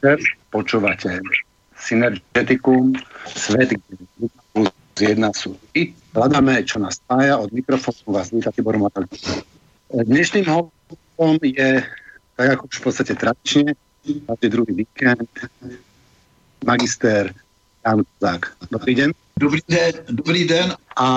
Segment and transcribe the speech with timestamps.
[0.00, 1.20] Podvečer, počúvate
[1.76, 2.96] Synergetikum,
[3.36, 3.76] svet,
[4.96, 9.04] kde jedna sú i hľadáme, čo nás spája, od mikrofónu vás víta Tibor Matal.
[9.92, 11.84] Dnešným hostom je,
[12.32, 13.76] tak ako už v podstate tradične,
[14.24, 15.28] každý druhý víkend,
[16.64, 17.36] magister
[17.84, 18.56] Jan Kozák.
[18.72, 19.08] Dobrý deň.
[19.36, 20.68] Dobrý den, dobrý den.
[20.96, 21.08] A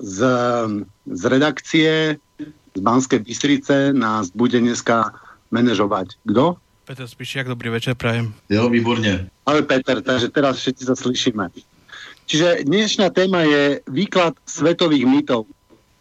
[0.00, 0.18] z,
[1.04, 2.16] z redakcie
[2.48, 5.12] z Banskej Bystrice nás bude dneska
[5.52, 6.16] manažovať.
[6.24, 6.63] Kdo?
[6.84, 8.34] Petr Spišiak, dobrý večer, prajem.
[8.48, 9.28] Jo, výborně.
[9.46, 11.48] Ale Peter, takže teraz všetci sa slyšíme.
[12.28, 15.48] Čiže dnešná téma je výklad svetových mýtov.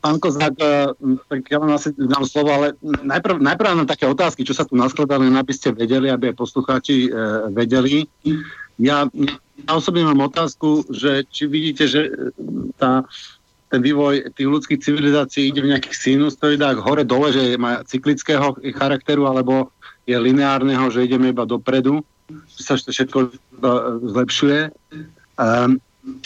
[0.03, 0.91] Pán Kozák, eh,
[1.31, 4.75] tak ja vám asi dám slovo, ale najprv, najprv na také otázky, čo sa tu
[4.75, 7.09] naskladali, aby ste vedeli, aby aj poslucháči e,
[7.55, 8.03] vedeli.
[8.75, 9.07] Ja,
[9.63, 12.11] ja osobne mám otázku, že či vidíte, že
[12.75, 13.07] tá,
[13.71, 19.71] ten vývoj tých ľudských civilizácií ide v nejakých sinusoidách hore-dole, že má cyklického charakteru, alebo
[20.03, 22.03] je lineárneho, že ideme iba dopredu,
[22.47, 23.33] sa všetko
[24.13, 24.71] zlepšuje.
[25.39, 25.79] Um,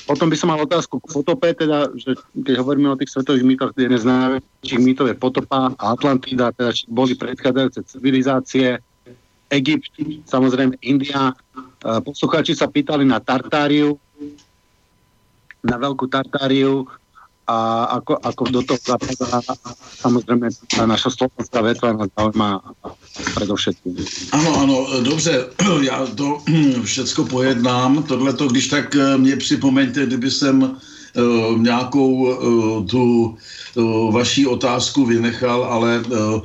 [0.10, 3.72] potom by som mal otázku k potope, teda, že keď hovoríme o tých svetových mýtoch,
[3.78, 8.82] jeden z najväčších mýtov je potopa a Atlantida, teda či boli predchádzajúce civilizácie,
[9.54, 9.94] Egypt,
[10.26, 11.32] samozrejme India.
[11.80, 14.02] Poslucháči sa pýtali na Tartáriu,
[15.62, 16.90] na veľkú Tartáriu,
[17.48, 19.42] a ako, ako do toho zapadá
[20.02, 22.62] samozřejmě ta naša slovenská vetva nás zaujíma
[23.36, 24.06] předovšetím.
[24.32, 25.46] Ano, ano, dobře,
[25.82, 26.38] já to
[26.84, 28.04] všecko pojednám.
[28.04, 33.38] Tohle to, když tak eh, mě připomeňte, kdyby jsem uh, nějakou uh, tu
[34.12, 36.42] vaší otázku vynechal, ale uh,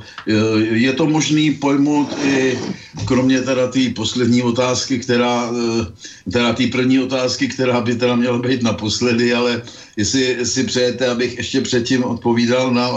[0.59, 2.59] je to možný pojmout i
[3.05, 5.85] kromě teda té poslední otázky, která, uh,
[6.31, 9.61] teda té první otázky, která by teda měla být naposledy, ale
[9.97, 12.89] jestli si přejete, abych ještě předtím odpovídal na,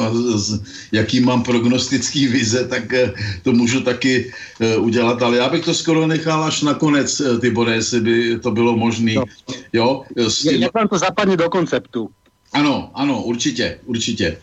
[0.92, 5.74] jaký mám prognostický vize, tak eh, to můžu taky eh, udělat, ale já bych to
[5.74, 9.14] skoro nechal až nakonec, eh, ty jestli by to bylo možné.
[9.14, 9.24] No.
[9.72, 10.02] Jo?
[10.50, 12.10] Jak vám to zapadne do konceptu?
[12.52, 14.36] Ano, ano, určitě, určitě.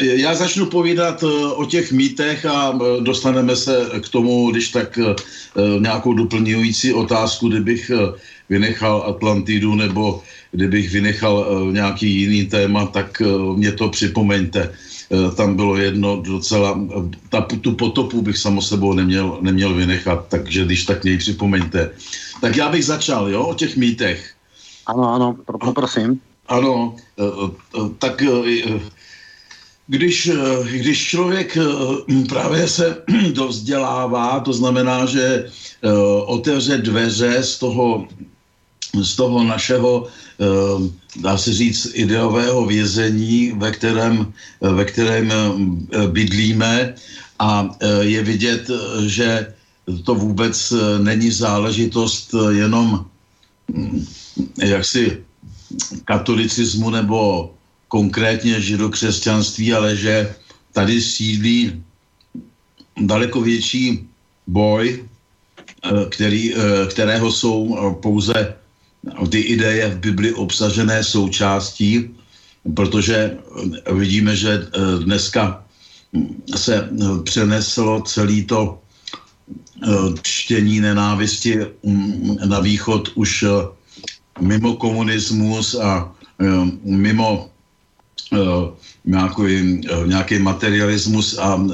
[0.00, 1.24] Já začnu povídat
[1.54, 4.98] o těch mýtech a dostaneme se k tomu, když tak
[5.78, 7.90] nějakou doplňující otázku, kdybych
[8.48, 13.22] vynechal Atlantidu nebo kdybych vynechal nějaký jiný téma, tak
[13.56, 14.72] mě to připomeňte.
[15.36, 16.80] Tam bylo jedno docela,
[17.28, 21.90] ta, tu potopu bych samo sebou neměl, neměl vynechat, takže když tak něj připomeňte.
[22.40, 24.32] Tak já bych začal, jo, o těch mýtech.
[24.86, 26.20] Ano, ano, poprosím.
[26.48, 28.46] Ano, uh, uh, tak uh,
[29.86, 30.30] když,
[30.70, 31.58] když člověk
[32.28, 33.02] právě se
[33.32, 35.50] dovzdělává, to znamená, že
[36.26, 38.08] otevře dveře z toho,
[39.02, 40.06] z toho našeho
[41.20, 46.94] dá se říct, ideového vězení, ve kterém, ve kterém eh, bydlíme
[47.38, 48.70] a eh, je vidět,
[49.06, 49.54] že
[50.04, 53.04] to vůbec eh, není záležitost jenom
[53.72, 54.04] hm,
[54.58, 55.24] jaksi
[56.04, 57.50] katolicismu nebo
[57.88, 60.34] konkrétně židokřesťanství, ale že
[60.72, 61.82] tady sídlí
[63.00, 64.08] daleko větší
[64.46, 65.04] boj,
[66.10, 66.54] který,
[66.88, 68.54] kterého jsou pouze
[69.30, 72.10] ty ideje v Bibli obsažené součástí,
[72.74, 73.38] protože
[73.92, 75.64] vidíme, že eh, dneska
[76.56, 78.78] se eh, přeneslo celý to
[79.82, 79.88] eh,
[80.22, 83.44] čtění nenávisti mm, na východ už
[84.40, 86.12] mimo komunismus a
[86.84, 87.50] mimo
[89.04, 91.66] nějaký, nějaký materialismus a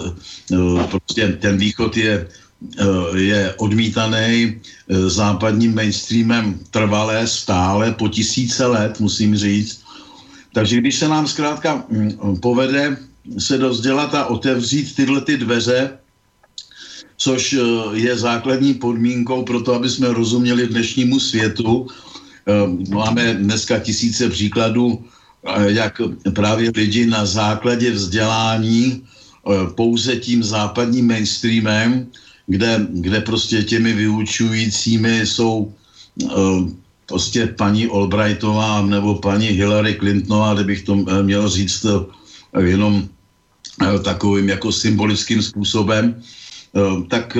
[0.90, 2.28] prostě ten východ je
[2.62, 9.82] Eh, je odmítaný eh, západním mainstreamem trvalé, stále, po tisíce let, musím říct.
[10.52, 12.96] Takže když se nám zkrátka hm, povede
[13.38, 15.98] se dozdělat a otevřít tyhle ty dveře,
[17.16, 17.58] což eh,
[17.98, 21.86] je základní podmínkou pro to, aby jsme rozuměli dnešnímu světu.
[22.90, 25.04] Máme dneska tisíce příkladů,
[25.66, 26.00] jak
[26.34, 29.02] právě lidi na základě vzdělání
[29.74, 32.06] pouze tím západním mainstreamem
[32.46, 35.74] kde, kde prostě těmi vyučujícími jsou
[36.22, 36.68] uh,
[37.06, 41.86] prostě paní Albrightová nebo paní Hillary Clintonová, kdybych to uh, měl říct
[42.58, 43.08] jenom
[44.04, 46.22] takovým jako symbolickým způsobem,
[46.72, 47.36] uh, tak,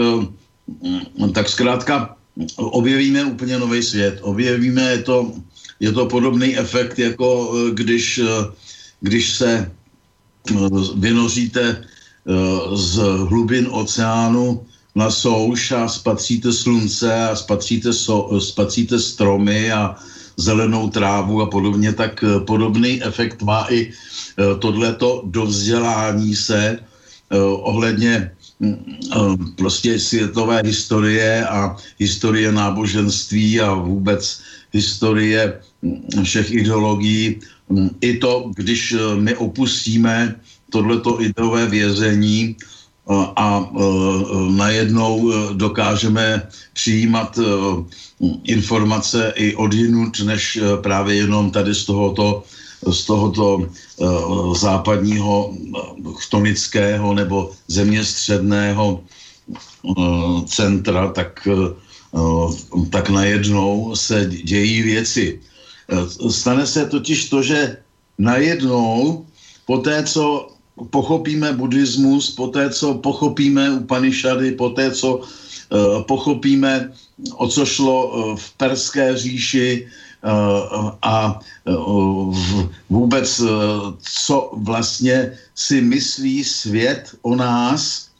[1.34, 2.16] tak zkrátka
[2.56, 4.18] objevíme úplně nový svět.
[4.22, 5.32] Objevíme, je to,
[5.80, 8.28] je to podobný efekt, jako uh, když, uh,
[9.00, 9.70] když se
[10.50, 11.84] uh, vynoříte
[12.74, 12.96] z
[13.26, 19.96] hlubin oceánu na souš a spatříte slunce a spatříte, so, spatříte stromy a
[20.36, 27.38] zelenou trávu a podobně, tak eh, podobný efekt má i eh, tohleto dovzdělání se eh,
[27.40, 28.30] ohledně
[29.56, 34.40] prostě světové historie a historie náboženství a vůbec
[34.72, 35.60] historie
[36.22, 37.40] všech ideologií.
[38.00, 40.34] I to, když my opustíme
[40.70, 42.56] tohleto ideové vězení
[43.36, 43.70] a
[44.50, 47.38] najednou dokážeme přijímat
[48.44, 52.44] informace i od jinut, než právě jenom tady z tohoto
[52.90, 59.00] z tohoto uh, západního uh, chtonického nebo zeměstředného
[59.82, 61.48] uh, centra, tak,
[62.90, 65.40] tak najednou se dějí věci.
[66.30, 67.76] Stane se totiž to, že
[68.18, 69.26] najednou
[69.66, 70.48] po té, co
[70.90, 75.20] pochopíme buddhismus, po té, co pochopíme Upanishády, po té, co
[76.08, 76.92] pochopíme,
[77.36, 77.96] o co šlo
[78.36, 80.11] v Perské říši, Eh,
[81.02, 81.72] a eh,
[82.90, 83.46] vůbec eh,
[84.00, 88.12] co vlastně si myslí svět o nás,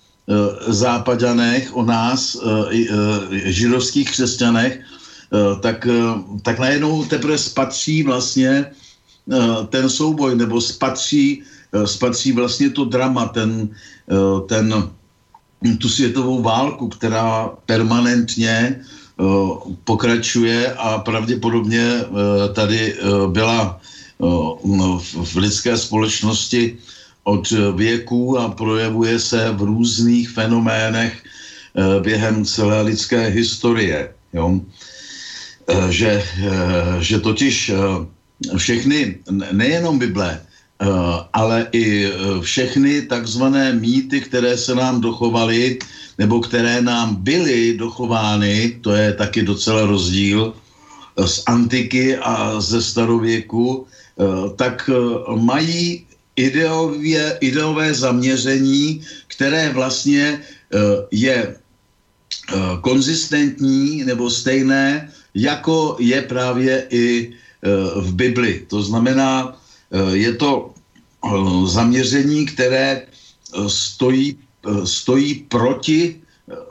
[0.66, 2.38] západanech, o nás,
[3.32, 4.81] židovských křesťanech,
[5.60, 5.87] tak,
[6.43, 8.70] tak najednou teprve spatří vlastně
[9.69, 11.43] ten souboj, nebo spatří,
[11.84, 13.69] spatří vlastně to drama, ten,
[14.46, 14.90] ten,
[15.78, 19.01] tu světovou válku, která permanentně Eh,
[19.84, 22.04] pokračuje a pravděpodobně eh,
[22.54, 23.80] tady eh, byla
[25.24, 26.78] v lidské společnosti
[27.24, 31.22] od věků a projevuje se v různých fenoménech
[32.02, 34.14] během celé lidské historie.
[34.32, 34.60] Jo?
[35.90, 36.22] Že,
[37.00, 37.72] že totiž
[38.56, 39.19] všechny,
[39.52, 40.40] nejenom Bible,
[41.32, 42.06] ale i
[42.40, 45.78] všechny takzvané mýty, které se nám dochovaly,
[46.22, 52.78] nebo které nám byly dochovány, to je taky docela rozdíl, eh, z antiky a ze
[52.78, 54.22] starověku, eh,
[54.54, 54.94] tak eh,
[55.34, 56.06] mají
[56.38, 60.40] ideově, ideové zaměření, které vlastně
[61.12, 61.60] je
[62.80, 67.36] konzistentní nebo stejné, jako je právě i
[68.00, 68.66] v Bibli.
[68.72, 69.54] To znamená,
[70.16, 70.74] je to
[71.69, 73.06] zaměření, které
[73.69, 74.42] stojí
[74.85, 76.20] stojí proti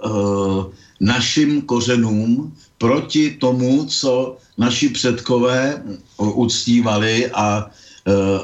[0.06, 0.66] uh,
[1.00, 5.84] našim kořenům, proti tomu, co naši předkové
[6.18, 7.70] uctívali a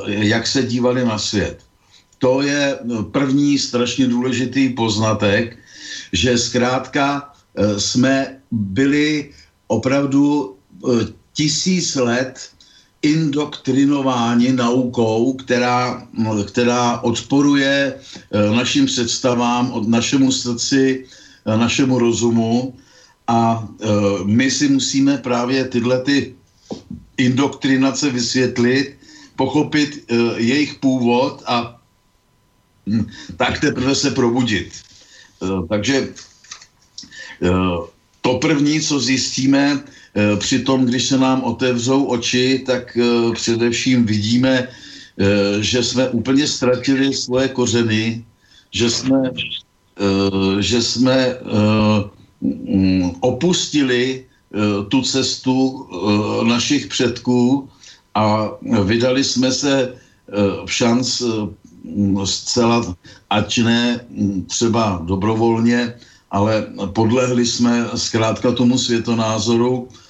[0.07, 1.57] jak se dívali na svět.
[2.17, 2.79] To je
[3.11, 5.57] první strašně důležitý poznatek,
[6.13, 7.33] že zkrátka
[7.77, 9.29] jsme byli
[9.67, 10.55] opravdu
[11.33, 12.49] tisíc let
[13.07, 16.07] indoktrinováni naukou, která,
[16.47, 21.05] která odporuje eh, našim představám, od našemu srdci,
[21.45, 22.75] eh, našemu rozumu
[23.27, 23.87] a eh,
[24.23, 26.35] my si musíme právě tyhle ty
[27.17, 28.97] indoktrinace vysvětlit,
[29.35, 30.05] pochopit
[30.37, 31.81] jejich původ a
[32.89, 33.05] hm,
[33.37, 34.73] tak teprve se probudit.
[35.69, 36.13] Takže
[38.21, 39.85] to první, co zjistíme,
[40.39, 44.73] přitom, když se nám otevřou oči, tak eh, především vidíme, eh,
[45.63, 48.25] že jsme úplně ztratili svoje kořeny,
[48.71, 49.31] že jsme,
[50.59, 51.35] že jsme
[52.41, 54.25] mm, opustili
[54.89, 55.87] tu cestu
[56.43, 57.69] našich předků
[58.15, 58.51] a
[58.83, 59.95] vydali jsme se
[60.65, 61.21] v šanc
[62.25, 62.95] zcela,
[63.29, 65.93] ať ne mm, třeba dobrovolně,
[66.31, 70.06] ale podlehli jsme zkrátka tomu světonázoru, Eh,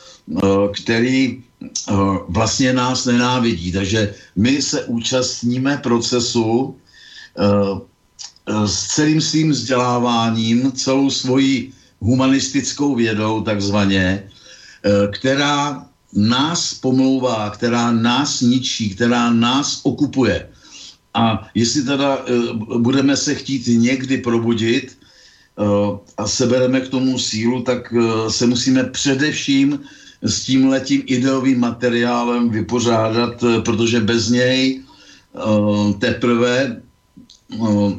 [0.74, 1.94] který eh,
[2.28, 3.72] vlastně nás nenávidí.
[3.72, 14.30] Takže my se účastníme procesu eh, s celým svým vzděláváním, celou svojí humanistickou vědou takzvaně,
[15.12, 20.50] která nás pomlouvá, která nás ničí, která nás okupuje.
[21.14, 22.26] A jestli teda
[22.78, 24.98] budeme se chtít někdy probudit
[26.18, 27.94] a sebereme k tomu sílu, tak
[28.30, 29.84] se musíme především
[30.22, 34.82] s tím letím ideovým materiálem vypořádat, eh, protože bez něj
[35.34, 36.82] uh, teprve
[37.58, 37.94] uh,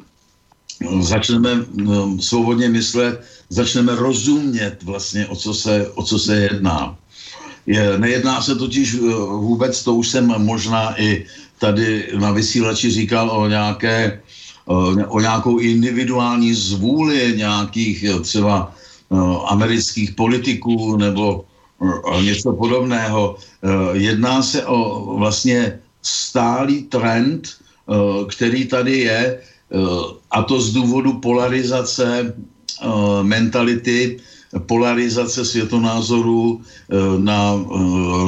[1.01, 1.51] začneme
[2.21, 6.99] svobodně myslet, začneme rozumět vlastně, o co se, o co se jedná.
[7.67, 8.97] Je, nejedná se totiž
[9.29, 11.27] vůbec, to už jsem možná i
[11.59, 14.23] tady na vysílači říkal o nějaké
[15.09, 18.75] o nějakou individuální zvůli nějakých třeba
[19.49, 21.48] amerických politiků nebo
[22.23, 23.37] něco podobného.
[23.37, 24.79] Eh, jedná se o
[25.19, 27.95] vlastně stálý trend, eh,
[28.29, 29.77] který tady je, eh,
[30.31, 32.35] a to z důvodu polarizace
[33.23, 34.23] mentality,
[34.71, 36.63] polarizace světonázoru
[37.19, 37.59] na,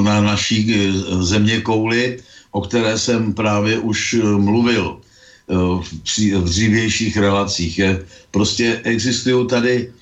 [0.02, 0.75] na naší
[1.23, 2.19] země kouli,
[2.50, 4.99] o které jsem právě už mluvil.
[6.19, 7.80] v dřívějších relacích.
[8.35, 9.92] Prostě existují tady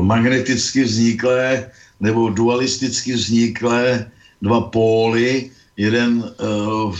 [0.00, 1.68] magneticky vzniklé
[2.00, 4.10] nebo dualisticky vzniklé
[4.42, 5.50] dva póly.
[5.76, 6.34] Jeden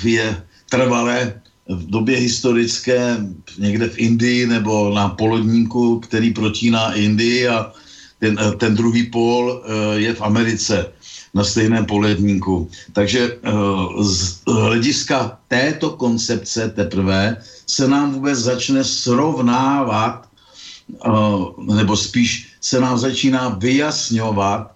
[0.04, 3.16] je trvalé v době historické
[3.58, 7.72] někde v Indii nebo na polodníku, který protíná Indii a
[8.18, 9.64] ten, ten druhý pól
[9.94, 10.92] je v Americe
[11.34, 12.70] na stejném poledníku.
[12.92, 13.38] Takže
[14.00, 20.28] z hlediska této koncepce teprve se nám vůbec začne srovnávat,
[21.74, 24.72] nebo spíš se nám začíná vyjasňovat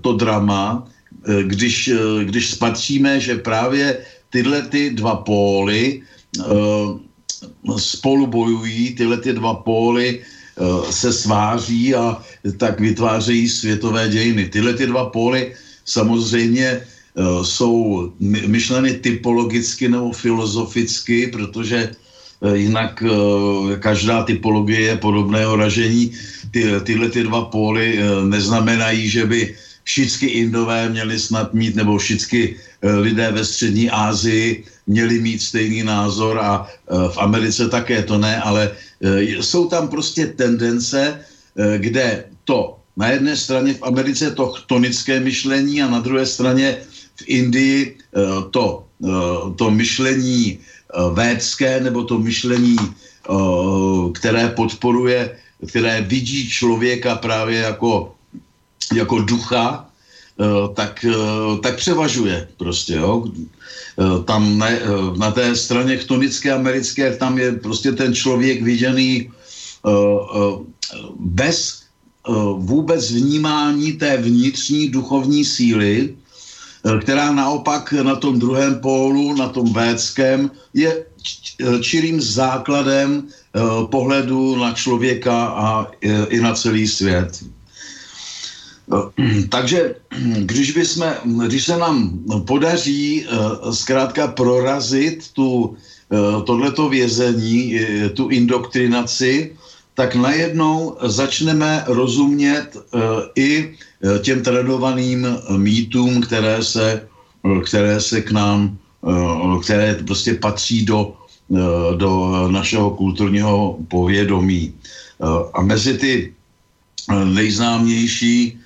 [0.00, 0.84] to drama,
[1.42, 1.90] když,
[2.24, 3.98] když spatříme, že právě
[4.30, 6.02] tyhle ty dva póly
[7.76, 10.22] spolu bojují, tyhle ty dva póly
[10.90, 12.22] se sváří a
[12.56, 14.48] tak vytvářejí světové dějiny.
[14.48, 15.52] Tyhle ty dva póly
[15.84, 16.80] samozřejmě
[17.42, 18.10] jsou
[18.46, 21.90] myšleny typologicky nebo filozoficky, protože
[22.54, 23.02] jinak
[23.78, 26.12] každá typologie podobného ražení,
[26.52, 32.56] ty, tyhle ty dva póly neznamenají, že by všichni indové měli snad mít, nebo všichni
[32.82, 38.70] lidé ve střední Asii měli mít stejný názor a v Americe také to ne, ale
[39.40, 41.20] jsou tam prostě tendence,
[41.76, 46.76] kde to na jedné straně v Americe to chtonické myšlení a na druhé straně
[47.16, 47.96] v Indii
[48.50, 48.84] to,
[49.56, 50.58] to myšlení
[51.14, 52.76] védské nebo to myšlení,
[54.14, 55.36] které podporuje,
[55.68, 58.14] které vidí člověka právě jako,
[58.94, 59.88] jako ducha,
[60.74, 61.06] tak,
[61.62, 63.24] tak převažuje prostě, jo.
[64.24, 64.80] Tam ne,
[65.16, 69.30] na té straně chtonické americké, tam je prostě ten člověk viděný
[71.18, 71.82] bez
[72.56, 76.14] vůbec vnímání té vnitřní duchovní síly,
[77.02, 81.06] která naopak na tom druhém pólu, na tom védském, je
[81.80, 83.28] čirým základem
[83.90, 85.86] pohledu na člověka a
[86.28, 87.44] i na celý svět.
[89.48, 89.94] Takže
[90.38, 91.12] když, bychom,
[91.46, 93.26] když se nám podaří
[93.70, 95.76] zkrátka prorazit tu,
[96.46, 97.80] tohleto vězení,
[98.14, 99.56] tu indoktrinaci,
[99.94, 102.76] tak najednou začneme rozumět
[103.36, 103.74] i
[104.22, 107.08] těm tradovaným mýtům, které se,
[107.64, 108.78] které se k nám,
[109.62, 111.16] které prostě patří do,
[111.96, 114.74] do našeho kulturního povědomí.
[115.54, 116.34] A mezi ty
[117.24, 118.58] nejznámější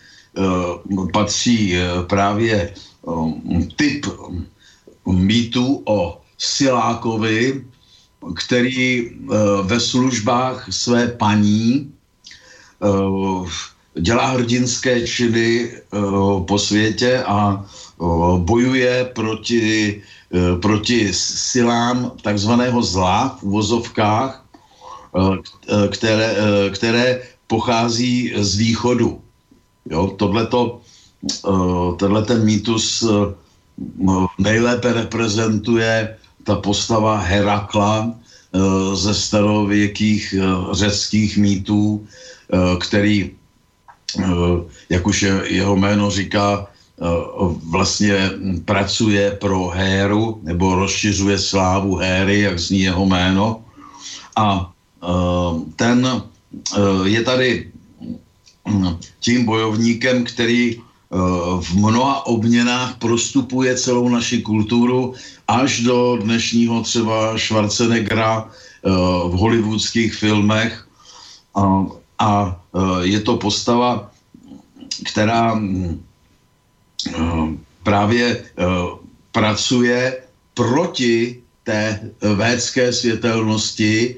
[1.12, 1.74] patří
[2.06, 2.74] právě
[3.76, 4.06] typ
[5.06, 7.64] mýtů o Silákovi,
[8.36, 9.10] který
[9.62, 11.92] ve službách své paní
[14.00, 15.70] dělá hrdinské činy
[16.46, 17.64] po světě a
[18.36, 20.02] bojuje proti,
[20.62, 24.44] proti silám takzvaného zla v uvozovkách,
[25.90, 26.36] které,
[26.74, 29.20] které pochází z východu.
[29.90, 30.80] Jo, tohleto,
[31.98, 33.04] tenhle ten mýtus
[34.38, 38.14] nejlépe reprezentuje ta postava Herakla
[38.94, 40.34] ze starověkých
[40.72, 42.06] řeckých mýtů,
[42.80, 43.30] který
[44.18, 44.24] Eh,
[44.88, 46.75] jak už jeho jméno říká, eh,
[47.68, 48.30] vlastně
[48.64, 53.64] pracuje pro Héru nebo rozšiřuje slávu Héry, jak zní jeho jméno.
[54.36, 54.72] A
[55.02, 55.06] eh,
[55.76, 56.22] ten
[57.04, 57.70] je tady
[58.68, 60.80] hm, tím bojovníkem, který
[61.60, 65.14] v mnoha obměnách prostupuje celou naši kulturu
[65.48, 68.50] až do dnešního třeba Schwarzeneggera
[69.28, 70.86] v hollywoodských filmech.
[72.18, 74.10] A e, je to postava,
[75.04, 75.60] která e,
[77.82, 78.42] právě e,
[79.32, 80.16] pracuje
[80.54, 82.00] proti té
[82.34, 84.16] védské světelnosti,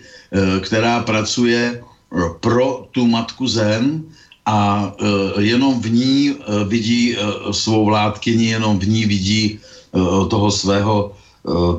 [0.61, 1.82] která pracuje
[2.40, 4.04] pro tu matku zem
[4.47, 4.92] a
[5.38, 6.37] jenom v ní
[6.68, 7.16] vidí
[7.50, 9.58] svou vládkyni, jenom v ní vidí
[10.30, 11.16] toho svého,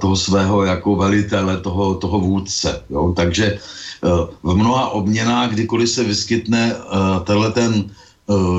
[0.02, 2.84] toho svého jako velitele, toho, toho vůdce.
[2.90, 3.14] Jo?
[3.16, 3.60] Takže
[4.00, 4.08] Eh,
[4.44, 7.92] v mnoha obměnách, kdykoliv se vyskytne eh, tenhle ten eh,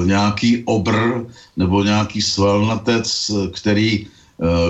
[0.04, 4.06] nějaký obr nebo nějaký svalnatec, který,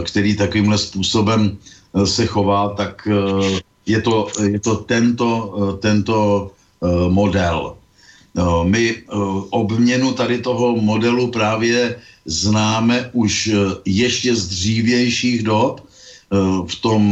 [0.05, 1.57] který takovýmhle způsobem
[2.05, 3.09] se chová, tak
[3.87, 6.51] je to, je to tento, tento
[7.09, 7.77] model.
[8.65, 8.97] My
[9.51, 13.51] obměnu tady toho modelu právě známe už
[13.85, 15.81] ještě z dřívějších dob
[16.67, 17.03] v tom,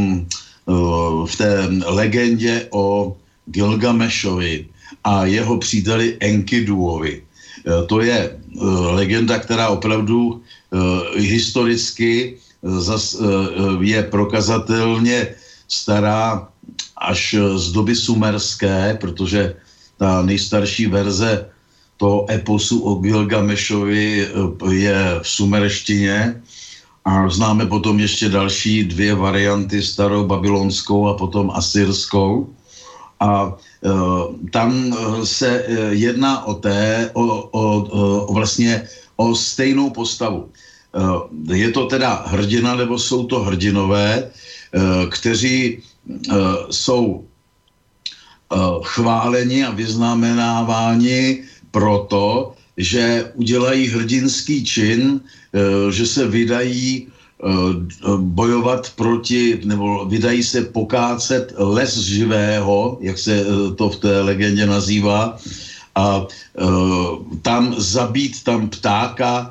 [1.27, 3.17] v té legendě o
[3.47, 4.67] Gilgamešovi
[5.05, 7.23] a jeho příteli Enkiduovi.
[7.69, 8.35] E, to je e,
[8.97, 12.39] legenda, která opravdu e, historicky
[13.81, 15.35] je prokazatelně
[15.69, 16.49] stará
[16.97, 19.55] až z doby sumerské, protože
[19.97, 21.47] ta nejstarší verze
[21.97, 24.29] toho eposu o Gilgamešovi
[24.71, 26.43] je v sumerštině
[27.05, 32.51] a známe potom ještě další dvě varianty, starou babylonskou a potom asyrskou.
[33.21, 33.89] A e,
[34.51, 37.63] tam se jedná o té, o, o,
[38.27, 40.49] o vlastně o stejnou postavu.
[40.49, 44.31] E, je to teda hrdina, nebo jsou to hrdinové, e,
[45.11, 45.81] kteří e,
[46.71, 47.25] jsou
[48.83, 55.21] chváleni a vyznamenáváni proto, že udělají hrdinský čin,
[55.91, 57.13] že se vydají
[58.19, 63.45] bojovat proti, nebo vydají se pokácet les živého, jak se
[63.77, 65.39] to v té legendě nazývá,
[65.95, 66.27] a
[67.43, 69.51] tam zabít tam ptáka,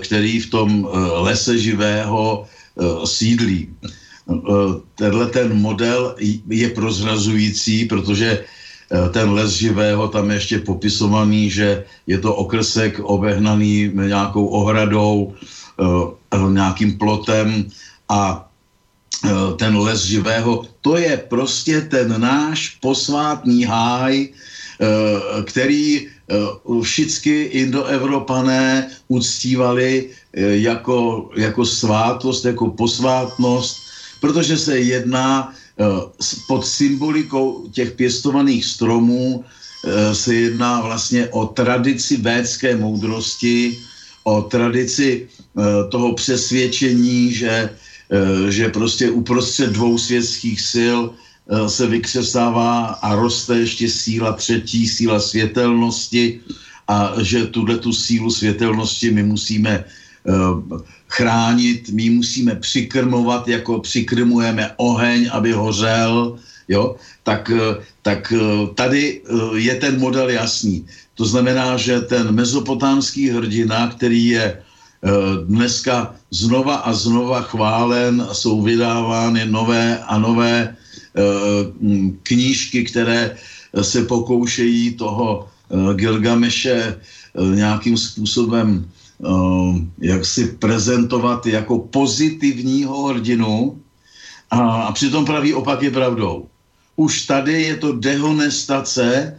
[0.00, 0.88] který v tom
[1.20, 2.46] lese živého
[3.04, 3.68] sídlí.
[4.26, 6.14] Eh, tenhle ten model
[6.50, 12.98] je prozrazující, protože eh, ten les živého tam je ještě popisovaný, že je to okrsek
[13.02, 15.84] obehnaný nějakou ohradou, eh,
[16.50, 17.68] nějakým plotem
[18.08, 18.48] a
[19.56, 24.28] ten les živého, to je prostě ten náš posvátný háj,
[25.44, 26.08] který
[26.82, 33.86] všichni indoevropané uctívali jako, jako svátost, jako posvátnost
[34.20, 35.52] protože se jedná
[36.48, 39.44] pod symbolikou těch pěstovaných stromů
[40.12, 43.78] se jedná vlastně o tradici védské moudrosti,
[44.26, 47.70] o tradici eh, toho přesvědčení, že,
[48.48, 50.98] že prostě uprostřed dvou světských sil
[51.66, 56.40] se vykřesává a roste ještě síla třetí, síla světelnosti
[56.86, 59.84] a že tuhle tu sílu světelnosti my musíme
[61.08, 68.38] chránit, my musíme přikrmovat, jako přikrmujeme oheň, aby hořel, jo, tak, eh, tak eh,
[68.74, 70.86] tady eh, je ten model jasný.
[71.16, 74.62] To znamená, že ten mezopotámský hrdina, který je
[75.46, 80.76] dneska znova a znova chválen, jsou vydávány nové a nové
[82.22, 83.36] knížky, které
[83.82, 85.48] se pokoušejí toho
[85.94, 87.00] Gilgameše
[87.54, 88.88] nějakým způsobem
[90.00, 93.80] jak si prezentovat jako pozitivního hrdinu
[94.50, 96.46] a, přitom pravý opak je pravdou.
[96.96, 99.38] Už tady je to dehonestace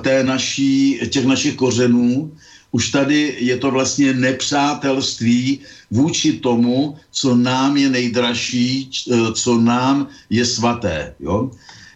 [0.00, 2.32] té naší, těch našich kořenů,
[2.72, 10.08] už tady je to vlastně nepřátelství vůči tomu, co nám je nejdražší, uh, co nám
[10.30, 11.14] je svaté.
[11.20, 11.50] Jo?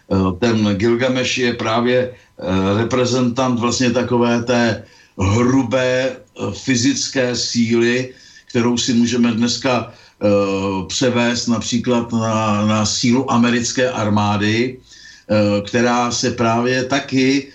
[0.07, 2.15] Uh, ten Gilgameš je právě
[2.77, 4.83] reprezentant vlastně takové té
[5.19, 8.13] hrubé Eh, fyzické síly,
[8.49, 9.93] kterou si můžeme dneska
[10.87, 14.79] převést například na, na sílu americké armády,
[15.67, 17.51] která se právě taky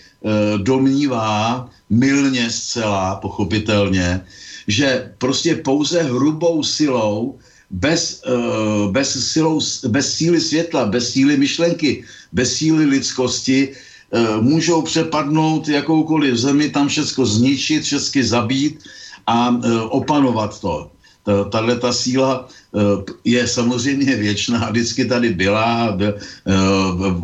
[0.57, 4.21] domnívá, milně zcela, pochopitelně,
[4.67, 7.39] že prostě pouze hrubou silou,
[7.71, 13.73] bez, uh, bez, silou, bez síly světla, bez síly myšlenky, bez síly lidskosti,
[14.13, 18.83] Eh, můžou přepadnout jakoukoliv zemi, tam všechno zničit, všechny zabít
[19.27, 20.91] a eh, opanovat to.
[21.25, 22.79] Tahle ta síla eh,
[23.25, 25.99] je samozřejmě věčná, vždycky tady byla,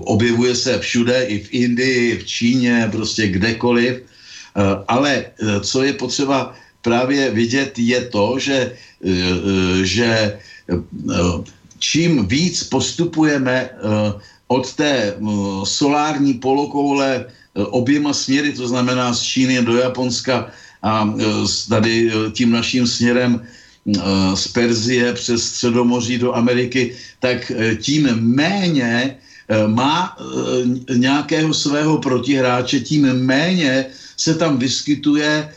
[0.05, 4.03] objevuje se všude, i v Indii, v Číně, prostě kdekoliv.
[4.89, 5.25] Ale
[5.61, 8.73] co je potřeba právě vidět, je to, že,
[9.83, 10.39] že
[11.79, 13.71] čím víc postupujeme
[14.49, 15.15] od té
[15.65, 20.49] solární polokoule oběma směry, to znamená z Číny do Japonska
[20.83, 21.15] a
[21.69, 23.45] tady tím naším směrem
[24.35, 29.17] z Perzie přes Středomoří do Ameriky, tak tím méně
[29.67, 30.17] má
[30.91, 35.49] nějakého svého protihráče, tím méně se tam vyskytuje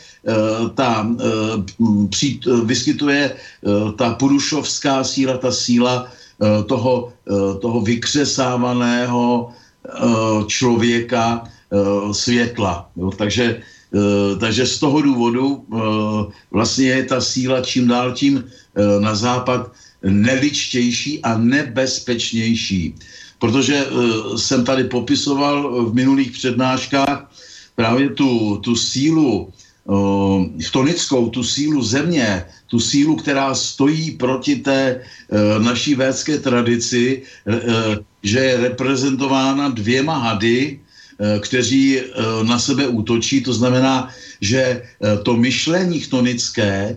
[0.74, 1.10] ta,
[2.64, 3.36] vyskytuje
[3.96, 6.06] ta purušovská síla, ta síla
[6.40, 11.44] Eh, toho, eh, toho vykřesávaného eh, člověka
[12.12, 12.90] světla.
[12.96, 13.10] Jo?
[13.14, 13.62] Takže,
[14.40, 15.64] takže z toho důvodu
[16.50, 18.44] vlastně je ta síla čím dál tím
[19.00, 19.72] na západ
[20.02, 22.94] neličtější a nebezpečnější.
[23.38, 23.86] Protože
[24.36, 27.32] jsem tady popisoval v minulých přednáškách
[27.74, 29.52] právě tu, tu sílu
[30.60, 35.00] chtonickou, tu sílu země, tu sílu, která stojí proti té
[35.58, 37.22] naší védské tradici,
[38.22, 40.80] že je reprezentována dvěma hady,
[41.40, 43.40] kteří uh, na sebe útočí.
[43.40, 44.08] To znamená,
[44.40, 46.96] že uh, to myšlení chtonické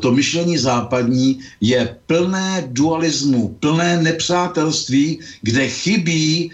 [0.00, 6.50] to myšlení západní je plné dualismu, plné nepřátelství, kde chybí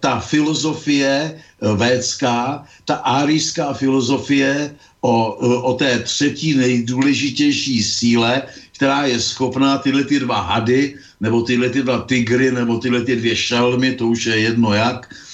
[0.00, 9.78] ta filozofie védská, ta árijská filozofie o, o té třetí nejdůležitější síle, která je schopná
[9.78, 14.06] tyhle ty dva hady, nebo tyhle ty dva tygry, nebo tyhle ty dvě šelmy, to
[14.08, 15.27] už je jedno jak, eh,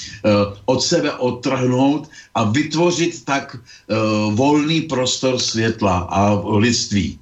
[0.65, 3.95] od sebe odtrhnout a vytvořit tak eh,
[4.35, 7.19] volný prostor světla a lidství.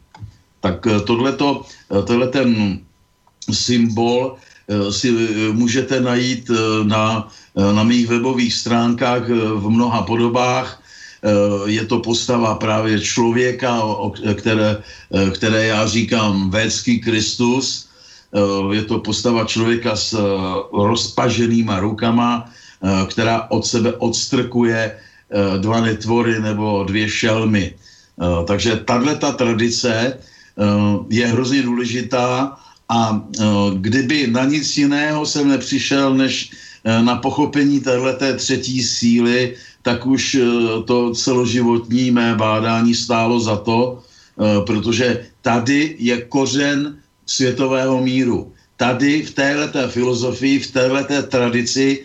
[0.60, 1.62] Tak eh, tohleto,
[2.06, 2.78] tohle ten
[3.50, 4.36] symbol
[4.90, 5.10] si
[5.52, 6.50] můžete najít
[6.86, 7.28] na,
[7.74, 10.82] na mých webových stránkách v mnoha podobách
[11.22, 14.82] Eh, je to postava právě člověka, o které,
[15.14, 17.86] eh, které já říkám védský Kristus.
[18.34, 20.18] Eh, je to postava člověka s
[20.74, 22.50] rozpaženýma rukama,
[23.08, 24.98] která od sebe odstrkuje
[25.58, 27.74] dva netvory nebo dvě šelmy.
[28.46, 30.18] Takže tahle ta tradice
[31.10, 32.56] je hrozně důležitá
[32.88, 33.22] a
[33.74, 36.50] kdyby na nic jiného jsem nepřišel, než
[36.84, 40.42] na pochopení téhleté třetí síly, tak už eh,
[40.86, 48.52] to celoživotní mé bádání stálo za to, eh, protože tady je kořen světového míru.
[48.76, 52.02] Tady v této filozofii, v této tradici,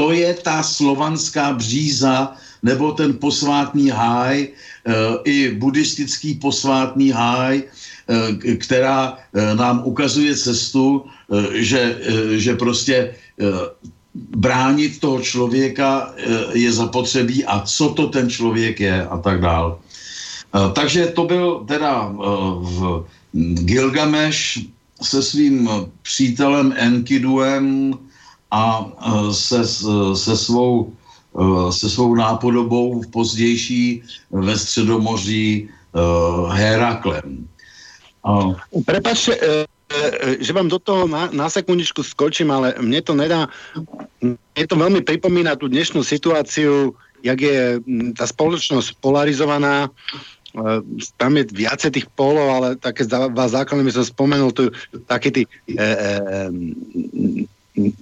[0.00, 2.32] to je ta slovanská bříza
[2.64, 4.92] nebo ten posvátný háj, eh,
[5.28, 7.62] i buddhistický posvátný háj,
[8.58, 9.18] která
[9.54, 11.06] nám ukazuje cestu,
[11.54, 11.94] že,
[12.34, 13.14] že prostě
[14.14, 19.78] bránit toho člověka eh, je zapotřebí a co to ten člověk je a tak dál.
[20.54, 22.16] Eh, takže to byl teda eh,
[22.60, 23.04] v
[23.64, 24.66] Gilgameš
[25.02, 25.70] se svým
[26.02, 27.94] přítelem Enkiduem
[28.50, 28.86] a
[29.30, 29.66] se,
[30.14, 30.92] se, svou,
[31.70, 35.68] se svou nápodobou v pozdější ve Středomoří
[36.50, 37.48] Heraklem.
[38.84, 43.50] Prepačte, E, že vám do toho na, na sekundičku skočím, ale mne to nedá,
[44.22, 46.94] mne to veľmi pripomína tú dnešnú situáciu,
[47.26, 47.82] jak je
[48.14, 49.90] tá spoločnosť polarizovaná, e,
[51.18, 54.70] tam je viacej tých polov, ale také vás základne by som spomenul, tu
[55.10, 55.42] také tí
[55.74, 56.14] e, e,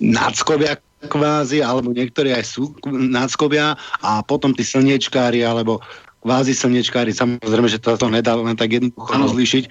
[0.00, 5.78] náckovia kvázi, alebo niektorí aj sú náckovia a potom tí slniečkári, alebo
[6.26, 9.64] kvázi slniečkári, samozrejme, že to, to nedá len tak jednoducho rozlíšiť.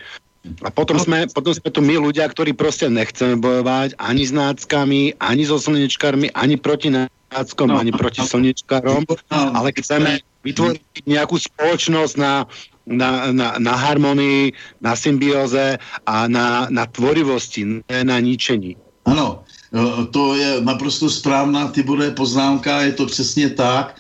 [0.64, 5.20] A potom sme, potom sme tu my ľudia, ktorí proste nechceme bojovať ani s náckami,
[5.20, 12.14] ani so slnečkármi, ani proti náckom, no, ani proti slnečkárom, ale chceme vytvoriť nejakú spoločnosť
[12.16, 12.48] na,
[12.88, 15.76] na, na, na harmonii, na symbióze
[16.08, 18.80] a na, na tvorivosti, ne na ničení.
[19.04, 19.47] Ano,
[20.12, 23.96] to je naprosto správná Tibore poznámka, je to přesně tak.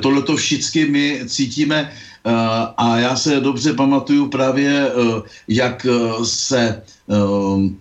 [0.00, 1.92] Tohle to všichni my cítíme
[2.26, 2.32] Eh,
[2.76, 6.82] a já se dobře pamatuju právě, eh, jak eh, se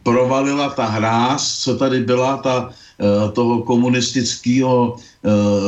[0.03, 2.69] provalila ta hráz, co tady byla, ta,
[3.33, 4.95] toho komunistického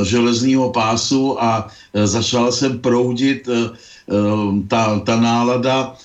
[0.03, 1.67] železního pásu a
[2.05, 3.49] začala jsem proudit
[4.67, 5.97] ta, ta nálada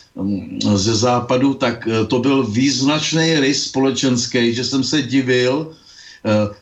[0.74, 5.72] ze západu, tak to byl význačný rys společenský, že jsem se divil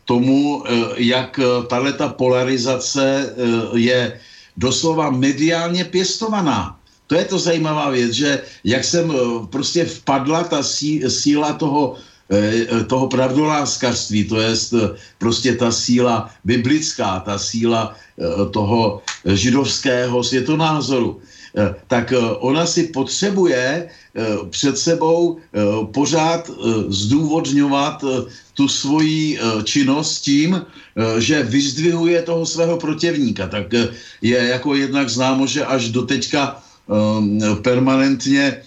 [0.05, 0.65] tomu,
[0.97, 3.35] jak tahle ta polarizace
[3.75, 4.21] je
[4.57, 6.81] doslova mediálně pěstovaná.
[7.11, 9.15] To je to zajímavá věc, že jak jsem eh,
[9.51, 11.99] prostě vpadla ta sí, síla toho,
[12.31, 14.55] eh, toho pravdoláskařství, to je
[15.19, 21.19] prostě ta síla biblická, ta síla eh, toho židovského světonázoru,
[21.87, 23.89] tak ona si potřebuje
[24.51, 25.39] před sebou
[25.93, 26.51] pořád
[26.89, 28.05] zdůvodňovat
[28.55, 30.63] tu svoji činnost tím,
[31.01, 33.47] Eh, že vyzdvihuje toho svého protivníka.
[33.47, 33.89] Tak eh,
[34.23, 38.63] je jako jednak známo, že až do teďka eh, permanentně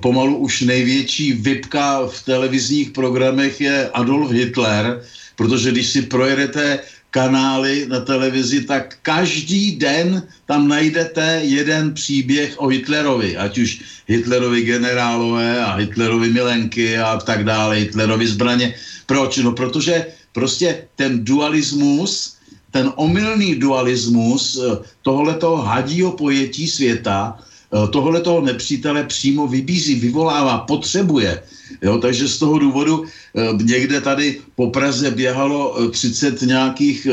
[0.00, 5.04] pomalu už největší vypka v televizních programech je Adolf Hitler,
[5.36, 6.80] protože když si projedete
[7.14, 13.70] kanály na televizi, tak každý den tam najdete jeden příběh o Hitlerovi, ať už
[14.10, 18.74] Hitlerovi generálové a Hitlerovi milenky a tak dále, Hitlerovi zbraně.
[19.06, 19.38] Proč?
[19.38, 22.34] No protože prostě ten dualismus,
[22.74, 31.38] ten omylný dualismus eh, tohletoho hadího pojetí světa, eh, tohletoho nepřítele přímo vybízí, vyvolává, potřebuje.
[31.82, 37.06] Jo, takže z toho důvodu eh, někde tady po Praze běhalo 30 nějakých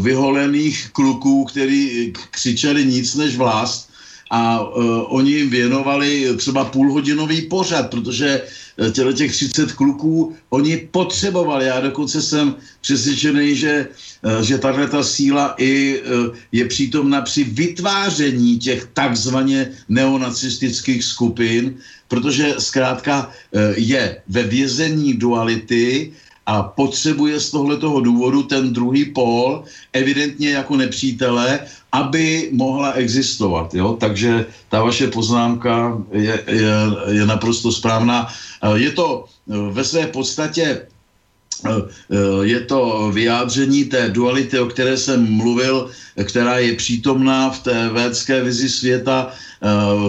[0.00, 3.90] vyholených kluků, který křičeli nic než vlast
[4.30, 4.60] a
[5.06, 8.42] oni jim věnovali třeba půlhodinový pořad, protože
[8.92, 11.66] těle těch 30 kluků oni potřebovali.
[11.66, 13.88] Já dokonce jsem přesvědčený, že,
[14.42, 16.02] že tahle ta síla i
[16.52, 21.74] je přítomna při vytváření těch takzvaně neonacistických skupin,
[22.08, 26.12] protože zkrátka uh, je ve vězení duality
[26.46, 31.60] a potřebuje z tohletoho důvodu ten druhý pól evidentně jako nepřítele,
[31.92, 33.74] aby mohla existovat.
[33.74, 33.96] Jo?
[34.00, 36.72] Takže ta vaše poznámka je, je,
[37.10, 38.28] je naprosto správná.
[38.74, 40.86] Je to ve své podstatě
[42.42, 45.90] je to vyjádření té duality, o které jsem mluvil,
[46.24, 49.32] která je přítomná v té védské vizi světa.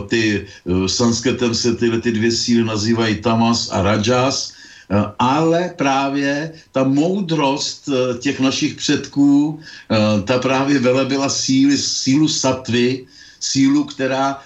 [0.07, 0.45] Ty
[0.87, 4.57] sansketem se tyhle ty dvě síly nazývají tamas a rajas
[4.89, 12.27] Eh, ale právě ta moudrost eh, těch našich předků, eh, ta právě velebila síly, sílu
[12.27, 13.05] satvy,
[13.39, 14.39] sílu, která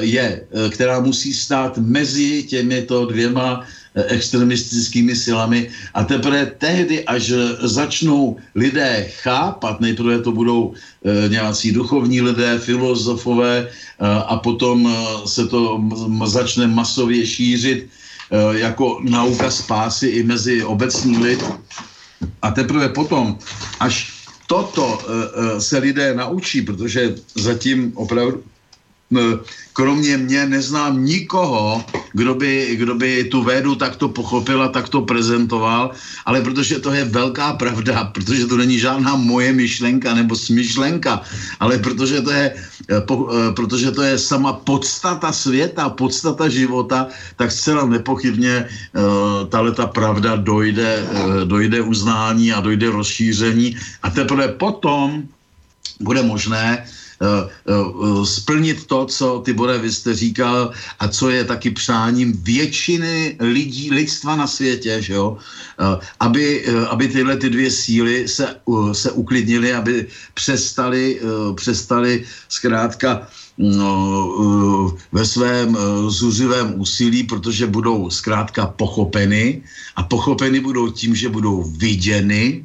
[0.00, 9.08] je, která musí stát mezi těmito dvěma extremistickými silami a teprve tehdy, až začnou lidé
[9.20, 10.74] chápat, nejprve to budou
[11.28, 13.68] nějací duchovní lidé, filozofové
[14.00, 14.88] a potom
[15.26, 15.84] se to
[16.24, 17.88] začne masově šířit,
[18.32, 21.44] Eh, jako nauka spásy i mezi obecní lid.
[22.42, 23.38] A teprve potom,
[23.80, 24.08] až
[24.46, 28.42] toto eh, eh, se lidé naučí, protože zatím opravdu
[29.72, 35.90] kromě mě neznám nikoho, kdo by, kdo by tu védu takto pochopil a takto prezentoval,
[36.26, 41.20] ale protože to je velká pravda, protože to není žádná moje myšlenka nebo smyšlenka,
[41.60, 42.44] ale protože to je,
[42.90, 49.72] eh, eh, protože to je sama podstata světa, podstata života, tak zcela nepochybně uh, tahle
[49.72, 51.06] ta pravda dojde,
[51.44, 55.22] dojde uznání a dojde rozšíření a teprve potom
[56.00, 57.01] bude možné Eh, eh,
[58.24, 63.90] splnit to, co ty Bore, vy jste říkal, a co je taky přáním většiny lidí,
[63.90, 65.36] lidstva na světě, že jo?
[65.80, 68.56] Eh, aby, aby tyhle ty dvě síly se,
[68.92, 71.20] se uklidnily, aby přestali,
[71.54, 73.26] přestali zkrátka
[73.58, 75.76] no, ve svém
[76.08, 79.62] zuřivém úsilí, protože budou zkrátka pochopeny
[79.96, 82.64] a pochopeny budou tím, že budou viděny,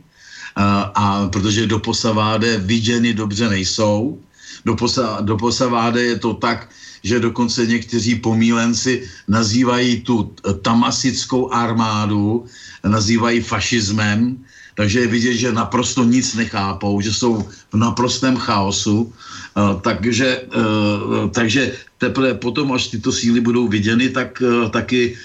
[0.56, 4.18] a, a protože do posaváde viděny dobře nejsou,
[4.66, 6.70] do, posa, do posaváde je to tak,
[7.04, 12.46] že dokonce někteří pomílenci nazývají tu tamasickou armádu,
[12.84, 14.38] nazývají fašismem,
[14.78, 17.42] takže je vidět, že naprosto nic nechápou, že jsou
[17.74, 19.10] v naprostém chaosu.
[19.58, 25.18] Uh, takže, uh, takže teprve potom, až tyto síly budou viděny, tak uh, taky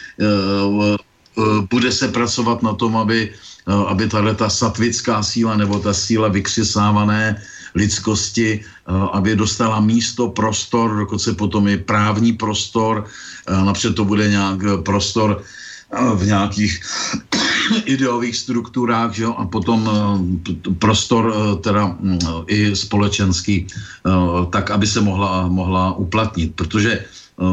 [1.70, 3.32] bude se pracovat na tom, aby,
[3.64, 7.40] aby tahle ta satvická síla nebo ta síla vykřesávané
[7.74, 14.28] lidskosti, eh, aby dostala místo, prostor, dokonce potom i právní prostor, eh, napřed to bude
[14.28, 15.42] nějak eh, prostor
[15.92, 16.80] v nějakých
[17.84, 19.84] ideových strukturách, že jo, a potom
[20.80, 21.28] prostor
[21.60, 23.68] teda mm, i společenský,
[24.50, 27.04] tak, aby se mohla, mohla uplatnit, protože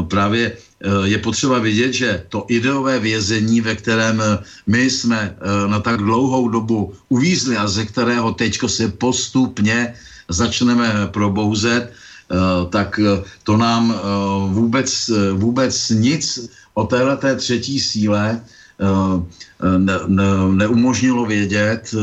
[0.08, 0.56] právě
[1.04, 4.24] je potřeba vidět, že to ideové vězení, ve kterém
[4.66, 5.36] my jsme
[5.68, 9.92] na tak dlouhou dobu uvízli a ze kterého teďko se postupně
[10.30, 12.36] začneme probouzet, eh,
[12.70, 13.98] tak eh, to nám eh,
[14.54, 18.40] vůbec, vůbec nic o této třetí síle
[19.60, 20.24] ne, ne,
[20.56, 21.94] neumožnilo vědět.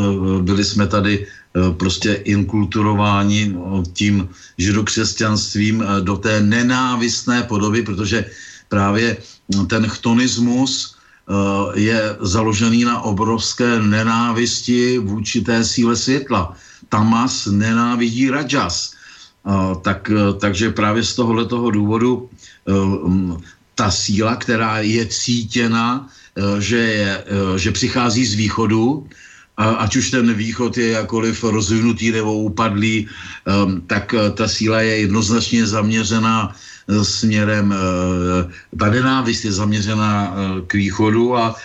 [0.42, 1.26] Byli jsme tady
[1.82, 3.58] prostě inkulturováni
[3.94, 8.30] tím židokřesťanstvím do té nenávistné podoby, protože
[8.70, 9.18] právě
[9.70, 10.97] ten chtonismus
[11.76, 16.56] je založený na obrovské nenávisti vůči té síle světla.
[16.90, 18.94] Tamas nenávidí Rajas.
[19.82, 22.30] Tak, takže právě z tohohle toho důvodu
[23.76, 26.08] ta síla, která je cítěna,
[26.60, 27.24] že, je,
[27.58, 29.08] že přichází z východu,
[29.58, 33.08] ať už ten východ je jakoliv rozvinutý nebo upadlý,
[33.88, 36.56] tak ta síla je jednoznačně zaměřená
[37.04, 37.76] směrem,
[38.80, 40.36] ta nenávist je zaměřená
[40.68, 41.56] k východu a,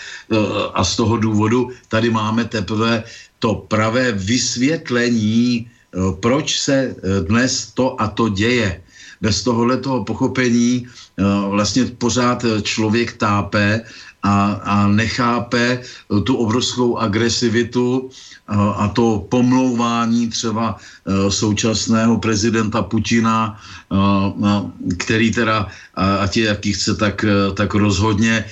[0.74, 3.04] a z toho důvodu tady máme teprve
[3.38, 5.70] to pravé vysvětlení,
[6.20, 6.96] proč se
[7.28, 8.82] dnes to a to děje.
[9.20, 10.86] Bez tohohle toho pochopení
[11.48, 13.80] vlastně pořád člověk tápe
[14.22, 15.82] a, a nechápe
[16.24, 18.10] tu obrovskou agresivitu
[18.52, 20.76] a to pomlouvání třeba
[21.28, 23.60] současného prezidenta Putina,
[24.98, 28.44] který teda, ať je jaký chce, tak, tak rozhodně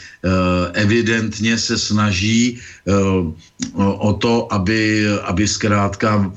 [0.73, 2.59] evidentně se snaží
[3.77, 6.33] o to, aby, aby zkrátka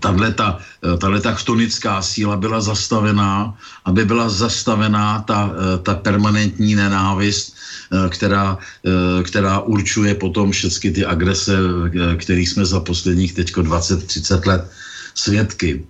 [0.00, 7.54] tahle ta chtonická síla byla zastavená, aby byla zastavená ta, ta permanentní nenávist,
[8.08, 8.58] která,
[9.24, 11.58] která určuje potom všechny ty agrese,
[12.16, 14.70] které jsme za posledních teď 20-30 let
[15.14, 15.84] svědky.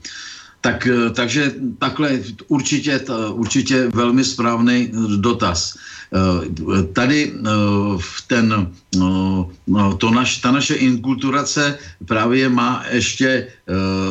[0.60, 2.18] Tak, eh, takže takhle
[2.48, 5.78] určitě, určitě velmi správný dotaz.
[5.78, 7.48] Eh, tady eh,
[7.98, 13.46] v ten, no, to naš, ta naše inkulturace právě má ještě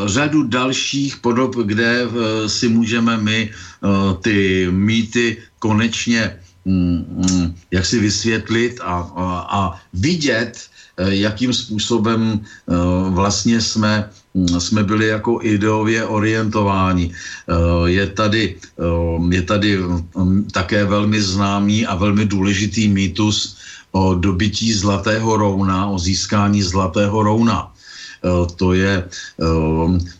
[0.05, 2.07] řadu dalších podob, kde
[2.47, 3.51] si můžeme my
[4.21, 9.59] ty mýty konečně mm, mm, jak si vysvětlit a, a, a
[9.93, 12.41] vidět, jakým způsobem
[13.09, 17.09] vlastně jsme Mm, jsme byli jako ideově orientováni.
[17.09, 23.57] Eh, je tady, eh, je tady mm, také velmi známý a velmi důležitý mýtus
[23.91, 27.73] o dobití Zlatého rouna, o získání Zlatého rouna.
[28.23, 29.03] Eh, to je